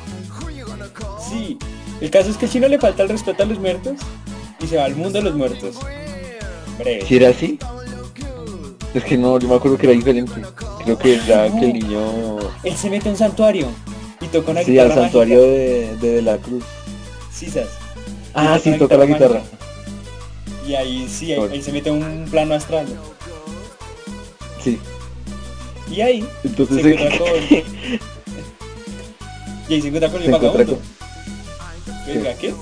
Sí, 1.28 1.58
el 2.00 2.10
caso 2.10 2.30
es 2.30 2.36
que 2.36 2.46
al 2.46 2.52
chino 2.52 2.68
le 2.68 2.78
falta 2.78 3.02
el 3.02 3.08
respeto 3.08 3.42
a 3.42 3.46
los 3.46 3.58
muertos 3.58 3.98
y 4.60 4.66
se 4.66 4.76
va 4.76 4.84
al 4.84 4.94
mundo 4.94 5.18
de 5.18 5.22
los 5.22 5.34
muertos. 5.34 5.76
Breve. 6.78 7.04
Si 7.06 7.16
era 7.16 7.30
así. 7.30 7.58
Es 8.94 9.04
que 9.04 9.16
no, 9.16 9.38
yo 9.38 9.48
me 9.48 9.54
acuerdo 9.56 9.78
que 9.78 9.86
era 9.86 9.94
diferente. 9.94 10.32
Creo 10.84 10.98
que 10.98 11.14
era 11.14 11.50
que 11.50 11.64
el 11.64 11.72
niño 11.72 12.38
Él 12.62 12.76
se 12.76 12.90
mete 12.90 13.08
a 13.08 13.12
un 13.12 13.18
santuario 13.18 13.68
y 14.20 14.26
toca 14.26 14.50
una 14.50 14.62
Sí, 14.62 14.78
al 14.78 14.88
guitarra 14.88 15.02
santuario 15.02 15.40
de, 15.42 15.96
de, 15.96 16.12
De 16.14 16.22
la 16.22 16.36
Cruz. 16.36 16.64
Sisas. 17.32 17.68
Ah, 18.34 18.58
sí, 18.62 18.76
toca 18.78 18.96
la 18.96 19.06
guitarra 19.06 19.38
guitarra. 19.38 19.61
Y 20.66 20.74
ahí 20.74 21.08
sí, 21.08 21.32
ahí, 21.32 21.60
se 21.62 21.72
mete 21.72 21.90
un 21.90 22.26
plano 22.30 22.54
astral. 22.54 22.86
Sí. 24.62 24.78
Y 25.90 26.00
ahí 26.00 26.26
Entonces 26.44 26.82
se 26.82 26.94
encuentra 26.94 27.18
con... 27.18 27.28
Y 29.68 29.74
ahí 29.74 29.80
se 29.82 29.88
encuentra 29.88 30.10
con 30.10 30.22
el 30.22 30.30
vagabundo. 30.30 30.78
Venga, 32.06 32.34
¿qué? 32.34 32.54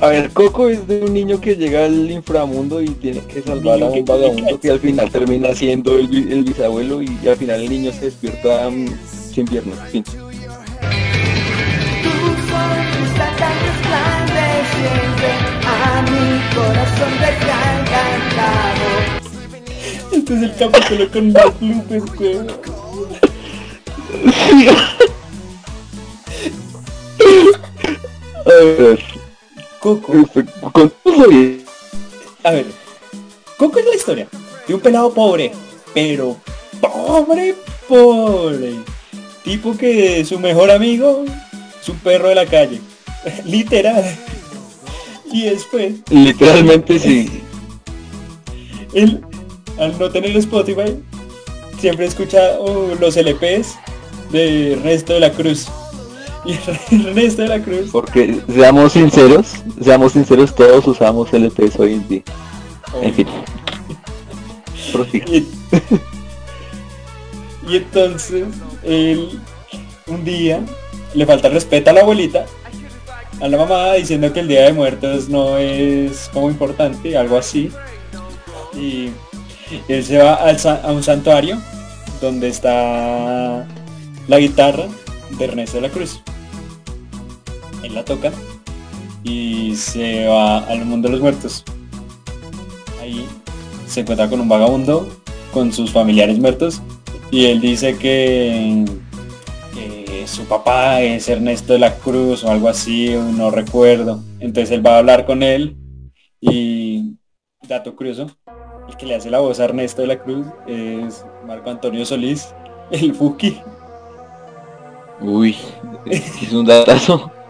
A 0.00 0.08
ver, 0.08 0.30
Coco 0.30 0.68
es 0.68 0.86
de 0.86 1.02
un 1.02 1.12
niño 1.12 1.40
que 1.40 1.56
llega 1.56 1.84
al 1.84 2.08
inframundo 2.10 2.80
y 2.80 2.88
tiene 2.90 3.20
que 3.22 3.42
salvar 3.42 3.82
a 3.82 3.86
un 3.86 4.04
vagabundo 4.04 4.60
que 4.60 4.70
al 4.70 4.78
final 4.78 5.10
termina 5.10 5.52
siendo 5.54 5.98
el, 5.98 6.06
bi- 6.06 6.32
el 6.32 6.44
bisabuelo 6.44 7.02
y, 7.02 7.08
al 7.26 7.36
final 7.36 7.62
el 7.62 7.68
niño 7.70 7.92
se 7.92 8.04
despierta 8.06 8.70
mm, 8.70 8.86
sin 9.32 9.46
piernas. 9.46 9.76
Fin. 9.90 10.04
Corazón. 16.58 17.08
Este 20.12 20.34
es 20.34 20.42
el 20.42 20.54
capítulo 20.56 21.10
con 21.10 21.32
más 21.32 21.60
bloopers, 21.60 22.20
weón. 22.20 22.48
A 28.44 28.52
ver, 28.64 28.98
Coco. 29.80 30.12
este, 30.14 31.64
A 32.44 32.50
ver. 32.50 32.66
Coco 33.56 33.78
es 33.78 33.86
la 33.86 33.94
historia 33.94 34.28
de 34.66 34.74
un 34.74 34.80
pelado 34.80 35.12
pobre, 35.12 35.52
pero 35.94 36.36
pobre, 36.80 37.54
pobre. 37.88 38.74
Tipo 39.44 39.76
que 39.76 40.24
su 40.24 40.38
mejor 40.38 40.70
amigo 40.70 41.24
es 41.80 41.88
un 41.88 41.98
perro 41.98 42.28
de 42.28 42.34
la 42.34 42.46
calle. 42.46 42.80
Literal. 43.44 44.04
Y 45.30 45.44
después, 45.44 45.94
literalmente 46.10 46.98
sí. 46.98 47.30
él, 48.94 49.20
al 49.78 49.98
no 49.98 50.10
tener 50.10 50.36
Spotify, 50.36 50.96
siempre 51.78 52.06
escucha 52.06 52.58
oh, 52.58 52.94
los 52.98 53.16
LPs 53.16 53.76
de 54.32 54.72
Ernesto 54.72 55.14
de 55.14 55.20
la 55.20 55.32
Cruz. 55.32 55.66
Y 56.44 56.52
Ernesto 56.94 57.42
de 57.42 57.48
la 57.48 57.60
Cruz 57.60 57.90
Porque 57.90 58.40
seamos 58.52 58.92
sinceros, 58.92 59.54
seamos 59.82 60.12
sinceros, 60.12 60.54
todos 60.54 60.86
usamos 60.86 61.32
LPs 61.32 61.78
hoy 61.78 61.94
en 61.94 62.08
día. 62.08 62.22
En 63.02 63.14
fin. 63.14 63.26
Y, 65.24 65.46
y 67.68 67.76
entonces 67.76 68.44
él 68.82 69.38
un 70.06 70.24
día 70.24 70.60
le 71.14 71.26
falta 71.26 71.48
el 71.48 71.54
respeto 71.54 71.90
a 71.90 71.92
la 71.92 72.00
abuelita, 72.00 72.46
a 73.40 73.48
la 73.48 73.56
mamá 73.56 73.94
diciendo 73.94 74.32
que 74.32 74.40
el 74.40 74.48
día 74.48 74.64
de 74.64 74.72
muertos 74.72 75.28
no 75.28 75.56
es 75.58 76.30
como 76.32 76.50
importante, 76.50 77.16
algo 77.16 77.36
así. 77.36 77.70
Y 78.74 79.10
él 79.88 80.04
se 80.04 80.18
va 80.18 80.34
al 80.34 80.58
a 80.66 80.92
un 80.92 81.02
santuario 81.02 81.58
donde 82.20 82.48
está 82.48 83.66
la 84.26 84.38
guitarra 84.38 84.86
de 85.38 85.44
Ernesto 85.44 85.76
de 85.76 85.82
la 85.82 85.90
Cruz. 85.90 86.20
Él 87.82 87.94
la 87.94 88.04
toca 88.04 88.32
y 89.22 89.74
se 89.76 90.26
va 90.26 90.58
al 90.58 90.84
mundo 90.84 91.08
de 91.08 91.12
los 91.12 91.22
muertos. 91.22 91.64
Ahí 93.00 93.26
se 93.86 94.00
encuentra 94.00 94.28
con 94.28 94.40
un 94.40 94.48
vagabundo 94.48 95.08
con 95.52 95.72
sus 95.72 95.90
familiares 95.90 96.38
muertos 96.38 96.82
y 97.30 97.46
él 97.46 97.60
dice 97.60 97.96
que 97.96 98.84
su 100.28 100.44
papá 100.44 101.00
es 101.00 101.28
Ernesto 101.28 101.72
de 101.72 101.78
la 101.78 101.94
Cruz 101.96 102.44
o 102.44 102.50
algo 102.50 102.68
así, 102.68 103.14
no 103.36 103.50
recuerdo. 103.50 104.22
Entonces 104.40 104.70
él 104.70 104.86
va 104.86 104.96
a 104.96 104.98
hablar 104.98 105.26
con 105.26 105.42
él 105.42 105.76
y 106.40 107.16
dato 107.66 107.96
curioso, 107.96 108.30
el 108.88 108.96
que 108.96 109.06
le 109.06 109.14
hace 109.14 109.30
la 109.30 109.40
voz 109.40 109.58
a 109.58 109.64
Ernesto 109.64 110.02
de 110.02 110.08
la 110.08 110.18
Cruz 110.18 110.46
es 110.66 111.24
Marco 111.46 111.70
Antonio 111.70 112.04
Solís, 112.04 112.54
el 112.90 113.14
Fuki. 113.14 113.58
Uy, 115.20 115.56
es 116.06 116.52
un 116.52 116.66
datazo. 116.66 117.32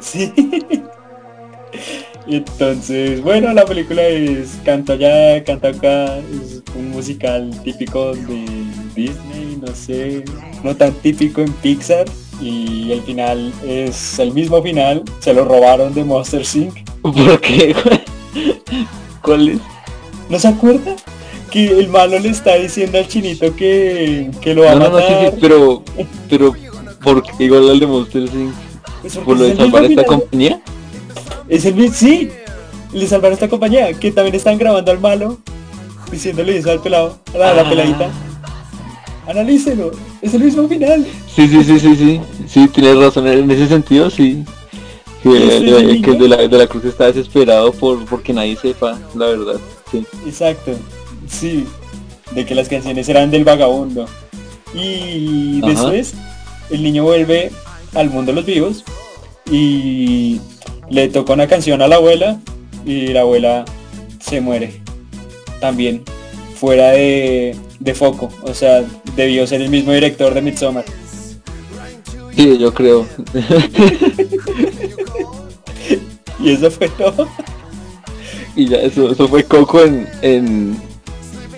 Sí. 0.00 0.32
Entonces, 2.28 3.22
bueno, 3.22 3.52
la 3.54 3.64
película 3.64 4.02
es 4.02 4.60
canto 4.64 4.92
allá, 4.92 5.42
canto 5.44 5.68
acá, 5.68 6.18
es 6.18 6.62
un 6.76 6.90
musical 6.90 7.50
típico 7.64 8.14
de 8.14 8.44
Disney, 8.94 9.47
no 9.68 9.74
sé, 9.74 10.24
no 10.62 10.74
tan 10.76 10.92
típico 10.94 11.40
en 11.40 11.52
Pixar. 11.52 12.06
Y 12.40 12.92
el 12.92 13.02
final 13.02 13.52
es 13.66 14.18
el 14.20 14.32
mismo 14.32 14.62
final, 14.62 15.02
se 15.18 15.34
lo 15.34 15.44
robaron 15.44 15.92
de 15.92 16.04
Monster 16.04 16.42
Inc. 16.54 16.88
¿Por 17.02 17.40
qué? 17.40 17.74
¿Cuál 19.22 19.48
es? 19.48 19.58
¿No 20.28 20.38
se 20.38 20.48
acuerda? 20.48 20.94
Que 21.50 21.66
el 21.80 21.88
malo 21.88 22.18
le 22.18 22.28
está 22.28 22.54
diciendo 22.56 22.98
al 22.98 23.08
chinito 23.08 23.56
que, 23.56 24.30
que 24.40 24.54
lo 24.54 24.62
va 24.64 24.74
No, 24.74 24.84
a 24.86 24.88
no, 24.88 24.90
no, 24.90 24.98
sí, 25.06 25.12
matar. 25.14 25.30
sí, 25.32 25.38
pero, 25.40 25.82
pero, 26.28 26.54
¿por 27.02 27.22
qué 27.22 27.44
igual 27.44 27.70
al 27.70 27.80
de 27.80 27.86
Monster 27.86 28.22
Inc? 28.22 28.52
Pues 29.00 29.16
¿Por 29.16 29.36
lo 29.38 29.44
de 29.44 29.56
salvar 29.56 29.84
esta 29.84 30.04
compañía? 30.04 30.60
Es 31.48 31.64
el 31.64 31.74
mismo, 31.74 31.94
sí. 31.94 32.30
Le 32.92 33.06
salvaron 33.06 33.34
esta 33.34 33.48
compañía, 33.48 33.92
que 33.94 34.12
también 34.12 34.34
están 34.36 34.58
grabando 34.58 34.90
al 34.92 35.00
malo, 35.00 35.38
diciéndole 36.12 36.56
eso 36.56 36.70
al 36.70 36.80
pelado, 36.80 37.18
a 37.34 37.38
la, 37.38 37.50
a 37.50 37.54
la 37.54 37.62
Ah. 37.62 37.68
peladita. 37.68 38.10
Analícelo, 39.28 39.92
es 40.22 40.34
el 40.34 40.42
mismo 40.42 40.66
final. 40.66 41.06
Sí, 41.34 41.46
sí, 41.46 41.62
sí, 41.62 41.78
sí, 41.78 41.96
sí. 41.96 42.20
Sí, 42.48 42.68
tienes 42.68 42.96
razón 42.96 43.28
en 43.28 43.50
ese 43.50 43.68
sentido, 43.68 44.10
sí. 44.10 44.42
Que, 45.22 45.46
¿Ese 45.46 45.60
de, 45.60 46.00
que 46.00 46.12
niño? 46.12 46.14
de 46.14 46.28
la, 46.28 46.36
de 46.48 46.58
la 46.58 46.66
Cruz 46.66 46.84
está 46.86 47.06
desesperado 47.06 47.72
por 47.72 48.04
porque 48.06 48.32
nadie 48.32 48.56
sepa, 48.56 48.98
la 49.14 49.26
verdad. 49.26 49.60
Sí. 49.90 50.04
Exacto, 50.26 50.72
sí, 51.28 51.64
de 52.34 52.46
que 52.46 52.54
las 52.54 52.68
canciones 52.68 53.08
eran 53.08 53.30
del 53.30 53.44
vagabundo. 53.44 54.06
Y 54.74 55.58
Ajá. 55.62 55.70
después 55.70 56.14
el 56.70 56.82
niño 56.82 57.04
vuelve 57.04 57.50
al 57.94 58.10
mundo 58.10 58.32
de 58.32 58.36
los 58.36 58.46
vivos 58.46 58.84
y 59.50 60.40
le 60.90 61.08
toca 61.08 61.32
una 61.32 61.46
canción 61.46 61.82
a 61.82 61.88
la 61.88 61.96
abuela 61.96 62.38
y 62.86 63.08
la 63.08 63.20
abuela 63.20 63.64
se 64.20 64.40
muere. 64.40 64.80
También 65.60 66.02
fuera 66.54 66.90
de, 66.90 67.56
de 67.80 67.94
foco, 67.94 68.28
o 68.42 68.54
sea, 68.54 68.84
debió 69.16 69.46
ser 69.46 69.62
el 69.62 69.70
mismo 69.70 69.92
director 69.92 70.34
de 70.34 70.42
Midsommar. 70.42 70.84
Sí, 72.34 72.58
yo 72.58 72.72
creo. 72.72 73.06
Y 76.40 76.52
eso 76.52 76.70
fue 76.70 76.88
todo. 76.90 77.28
y 78.54 78.68
ya, 78.68 78.78
eso, 78.78 79.10
eso 79.10 79.26
fue 79.26 79.42
Coco 79.44 79.82
en, 79.82 80.08
en, 80.22 80.76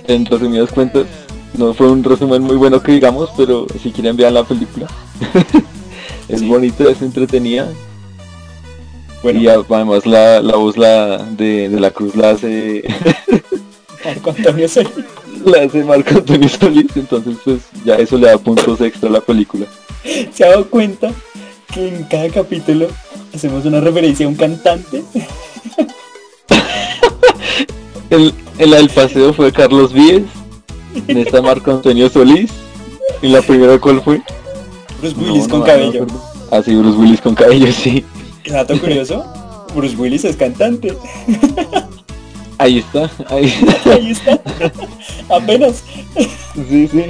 en 0.08 0.24
resumidas 0.26 0.70
cuentas. 0.70 1.04
No 1.52 1.74
fue 1.74 1.90
un 1.90 2.02
resumen 2.02 2.42
muy 2.42 2.56
bueno 2.56 2.82
que 2.82 2.92
digamos, 2.92 3.28
pero 3.36 3.66
si 3.82 3.90
quieren 3.92 4.16
vean 4.16 4.34
la 4.34 4.44
película. 4.44 4.86
es 6.28 6.40
Sí. 6.40 6.46
bonita, 6.46 6.84
es 6.90 7.02
entretenida. 7.02 7.68
Bueno, 9.22 9.40
Y 9.40 9.48
además 9.48 10.06
la, 10.06 10.40
la 10.40 10.56
voz 10.56 10.78
la 10.78 11.18
de, 11.18 11.68
de 11.68 11.78
la 11.80 11.90
Cruz 11.90 12.16
la 12.16 12.30
hace 12.30 12.82
Marco 14.04 14.30
Antonio 14.30 14.66
Solís. 14.66 14.92
la 15.44 15.62
hace 15.62 15.84
Marco 15.84 16.10
Antonio 16.16 16.48
Solís, 16.48 16.96
entonces 16.96 17.36
pues 17.44 17.58
ya 17.84 17.94
eso 17.96 18.16
le 18.18 18.26
da 18.28 18.38
puntos 18.38 18.80
extra 18.80 19.08
a 19.08 19.12
la 19.12 19.20
película. 19.20 19.66
¿Se 20.32 20.44
ha 20.44 20.48
dado 20.50 20.68
cuenta 20.68 21.12
que 21.72 21.88
en 21.88 22.04
cada 22.04 22.28
capítulo 22.30 22.88
hacemos 23.34 23.64
una 23.64 23.80
referencia 23.80 24.26
a 24.26 24.28
un 24.28 24.34
cantante? 24.36 25.02
El, 28.10 28.34
en 28.58 28.70
la 28.70 28.78
del 28.78 28.88
paseo 28.90 29.32
fue 29.32 29.52
Carlos 29.52 29.92
Víez, 29.92 30.24
en 31.06 31.18
esta 31.18 31.40
Marco 31.40 31.70
Antonio 31.70 32.08
Solís, 32.10 32.50
y 33.22 33.28
la 33.28 33.40
primera 33.40 33.78
cuál 33.78 34.02
fue? 34.02 34.20
Bruce 35.00 35.16
No, 35.16 35.22
Willis 35.22 35.44
no, 35.44 35.50
con 35.50 35.58
no 35.60 35.66
cabello. 35.66 36.02
acuerdo. 36.02 36.22
Ah, 36.50 36.60
sí, 36.64 36.74
Bruce 36.74 36.98
Willis 36.98 37.20
con 37.20 37.34
cabello, 37.36 37.72
sí. 37.72 38.04
Dato 38.46 38.78
curioso, 38.80 39.24
Bruce 39.76 39.94
Willis 39.96 40.24
es 40.24 40.36
cantante. 40.36 40.96
Ahí 42.60 42.76
está, 42.80 43.10
ahí 43.30 43.54
Ahí 43.86 44.10
está. 44.10 44.38
Apenas. 45.34 45.82
Sí, 46.68 46.88
sí. 46.88 47.06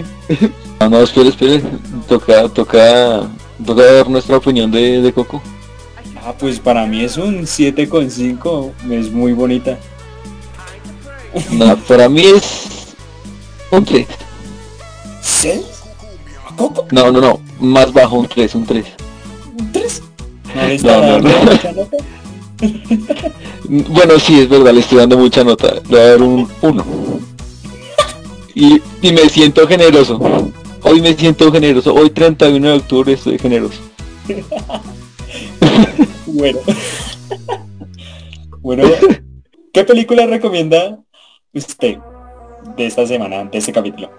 No, 0.79 0.89
no, 0.89 1.01
espere, 1.03 1.31
espere. 1.31 1.61
Toca, 2.07 2.49
toca, 2.49 3.29
toca 3.67 3.83
ver 3.83 4.09
nuestra 4.09 4.37
opinión 4.37 4.71
de, 4.71 5.03
de 5.03 5.13
Coco. 5.13 5.43
Ah, 6.25 6.33
pues 6.39 6.61
para 6.61 6.87
mí 6.87 7.03
es 7.03 7.17
un 7.17 7.41
7,5. 7.43 8.71
Es 8.93 9.11
muy 9.11 9.33
bonita. 9.33 9.77
No, 11.51 11.77
para 11.79 12.09
mí 12.09 12.23
es 12.27 12.95
un 13.73 13.85
3. 13.85 14.07
¿6? 15.21 15.63
¿A 16.49 16.55
Coco? 16.55 16.87
No, 16.93 17.11
no, 17.11 17.21
no. 17.21 17.41
Más 17.59 17.93
bajo, 17.93 18.21
un 18.21 18.29
3, 18.29 18.55
un 18.55 18.67
3. 18.67 18.87
¿Un 19.59 19.73
3? 19.73 20.03
No 20.85 20.93
No, 20.93 21.19
no, 21.19 21.29
no. 21.29 21.89
Bueno, 23.69 24.19
sí, 24.19 24.41
es 24.41 24.49
verdad, 24.49 24.73
le 24.73 24.81
estoy 24.81 24.99
dando 24.99 25.17
mucha 25.17 25.45
nota. 25.45 25.75
Le 25.75 25.81
voy 25.89 25.99
a 25.99 26.11
dar 26.11 26.23
un 26.23 26.49
1. 26.61 26.85
Y, 28.55 28.83
y 29.01 29.13
me 29.13 29.29
siento 29.29 29.67
generoso. 29.67 30.19
Hoy 30.83 31.01
me 31.01 31.15
siento 31.15 31.53
generoso. 31.53 31.95
Hoy 31.95 32.11
31 32.11 32.69
de 32.69 32.75
octubre 32.75 33.13
estoy 33.13 33.39
generoso. 33.39 33.81
Bueno. 36.27 36.61
bueno, 38.61 38.85
¿qué 39.73 39.85
película 39.85 40.27
recomienda 40.27 40.99
usted 41.53 41.99
de 42.77 42.87
esta 42.87 43.07
semana, 43.07 43.45
de 43.45 43.59
este 43.59 43.73
capítulo? 43.73 44.11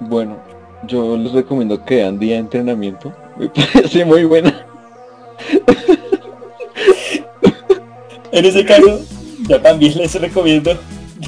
Bueno, 0.00 0.38
yo 0.86 1.16
les 1.16 1.32
recomiendo 1.32 1.84
que 1.84 1.96
vean 1.96 2.18
Día 2.18 2.34
de 2.34 2.40
Entrenamiento. 2.40 3.12
Me 3.36 3.48
parece 3.74 4.04
muy 4.04 4.24
buena. 4.24 4.66
En 8.36 8.44
ese 8.44 8.66
caso, 8.66 9.00
yo 9.48 9.60
también 9.62 9.96
les 9.96 10.14
recomiendo 10.20 10.78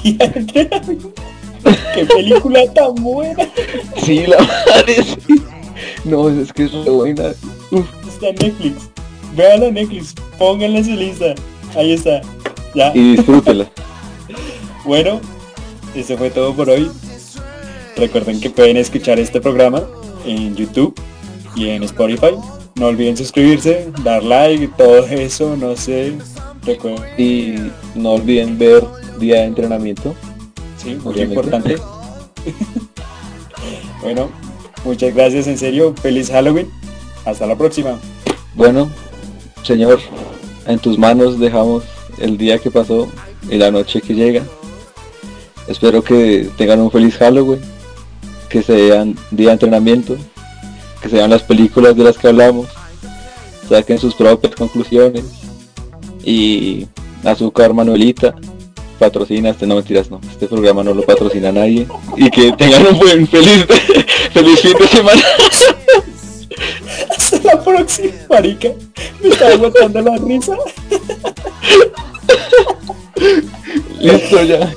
Día 0.02 0.28
de 0.28 0.40
Entrenamiento. 0.40 1.10
¡Qué 1.94 2.04
película 2.04 2.70
tan 2.74 2.94
buena! 2.96 3.48
Sí, 3.96 4.26
la 4.26 4.36
madre, 4.38 4.96
sí. 5.02 5.42
No, 6.04 6.28
es 6.28 6.52
que 6.52 6.64
es 6.64 6.72
re 6.72 6.90
buena. 6.90 7.30
Uf. 7.70 7.86
Está 8.06 8.28
en 8.28 8.34
Netflix. 8.34 8.90
Vean 9.34 9.62
en 9.62 9.74
Netflix, 9.74 10.14
pónganla 10.36 10.80
en 10.80 10.84
su 10.84 10.90
lista. 10.90 11.34
Ahí 11.74 11.94
está. 11.94 12.20
Ya. 12.74 12.92
Y 12.94 13.16
disfrútela. 13.16 13.70
Bueno, 14.84 15.18
eso 15.94 16.18
fue 16.18 16.28
todo 16.28 16.54
por 16.54 16.68
hoy. 16.68 16.90
Recuerden 17.96 18.38
que 18.38 18.50
pueden 18.50 18.76
escuchar 18.76 19.18
este 19.18 19.40
programa 19.40 19.82
en 20.26 20.54
YouTube 20.54 20.94
y 21.56 21.70
en 21.70 21.84
Spotify. 21.84 22.34
No 22.74 22.88
olviden 22.88 23.16
suscribirse, 23.16 23.90
dar 24.04 24.22
like, 24.22 24.68
todo 24.76 25.06
eso, 25.06 25.56
no 25.56 25.74
sé. 25.74 26.12
Y 27.16 27.54
no 27.94 28.12
olviden 28.12 28.58
ver 28.58 28.84
Día 29.18 29.36
de 29.36 29.44
Entrenamiento. 29.44 30.14
sí, 30.76 30.98
muy 31.02 31.20
importante. 31.20 31.76
bueno, 34.02 34.28
muchas 34.84 35.14
gracias, 35.14 35.46
en 35.46 35.58
serio. 35.58 35.94
Feliz 36.00 36.30
Halloween. 36.30 36.70
Hasta 37.24 37.46
la 37.46 37.56
próxima. 37.56 37.98
Bueno, 38.54 38.90
Señor, 39.62 40.00
en 40.66 40.78
tus 40.78 40.98
manos 40.98 41.38
dejamos 41.38 41.84
el 42.18 42.36
día 42.36 42.58
que 42.58 42.70
pasó 42.70 43.08
y 43.50 43.56
la 43.56 43.70
noche 43.70 44.00
que 44.00 44.14
llega. 44.14 44.42
Espero 45.66 46.02
que 46.02 46.50
tengan 46.56 46.80
un 46.80 46.90
feliz 46.90 47.16
Halloween, 47.16 47.60
que 48.48 48.62
sean 48.62 49.16
día 49.30 49.48
de 49.48 49.52
entrenamiento, 49.54 50.16
que 51.02 51.08
sean 51.08 51.30
las 51.30 51.42
películas 51.42 51.96
de 51.96 52.04
las 52.04 52.16
que 52.16 52.28
hablamos, 52.28 52.68
saquen 53.68 53.98
sus 53.98 54.14
propias 54.14 54.54
conclusiones 54.54 55.38
y 56.24 56.87
azúcar 57.24 57.74
Manuelita 57.74 58.35
patrocina 58.98 59.50
este 59.50 59.66
no 59.66 59.76
mentiras 59.76 60.11
no 60.11 60.20
este 60.31 60.46
programa 60.46 60.83
no 60.83 60.92
lo 60.92 61.02
patrocina 61.02 61.52
nadie 61.52 61.87
y 62.16 62.31
que 62.31 62.52
tengan 62.52 62.87
un 62.87 62.98
buen 62.98 63.26
feliz 63.28 63.66
feliz 64.33 64.61
fin 64.61 64.74
de 64.78 64.88
semana 64.88 65.22
Hasta 67.16 67.38
la 67.44 67.62
próxima, 67.62 68.12
marica. 68.28 68.70
Me 69.22 69.28
está 69.28 69.48
aguantando 69.48 70.00
la 70.00 70.16
risa. 70.16 70.57
listo 74.00 74.42
ya 74.44 74.74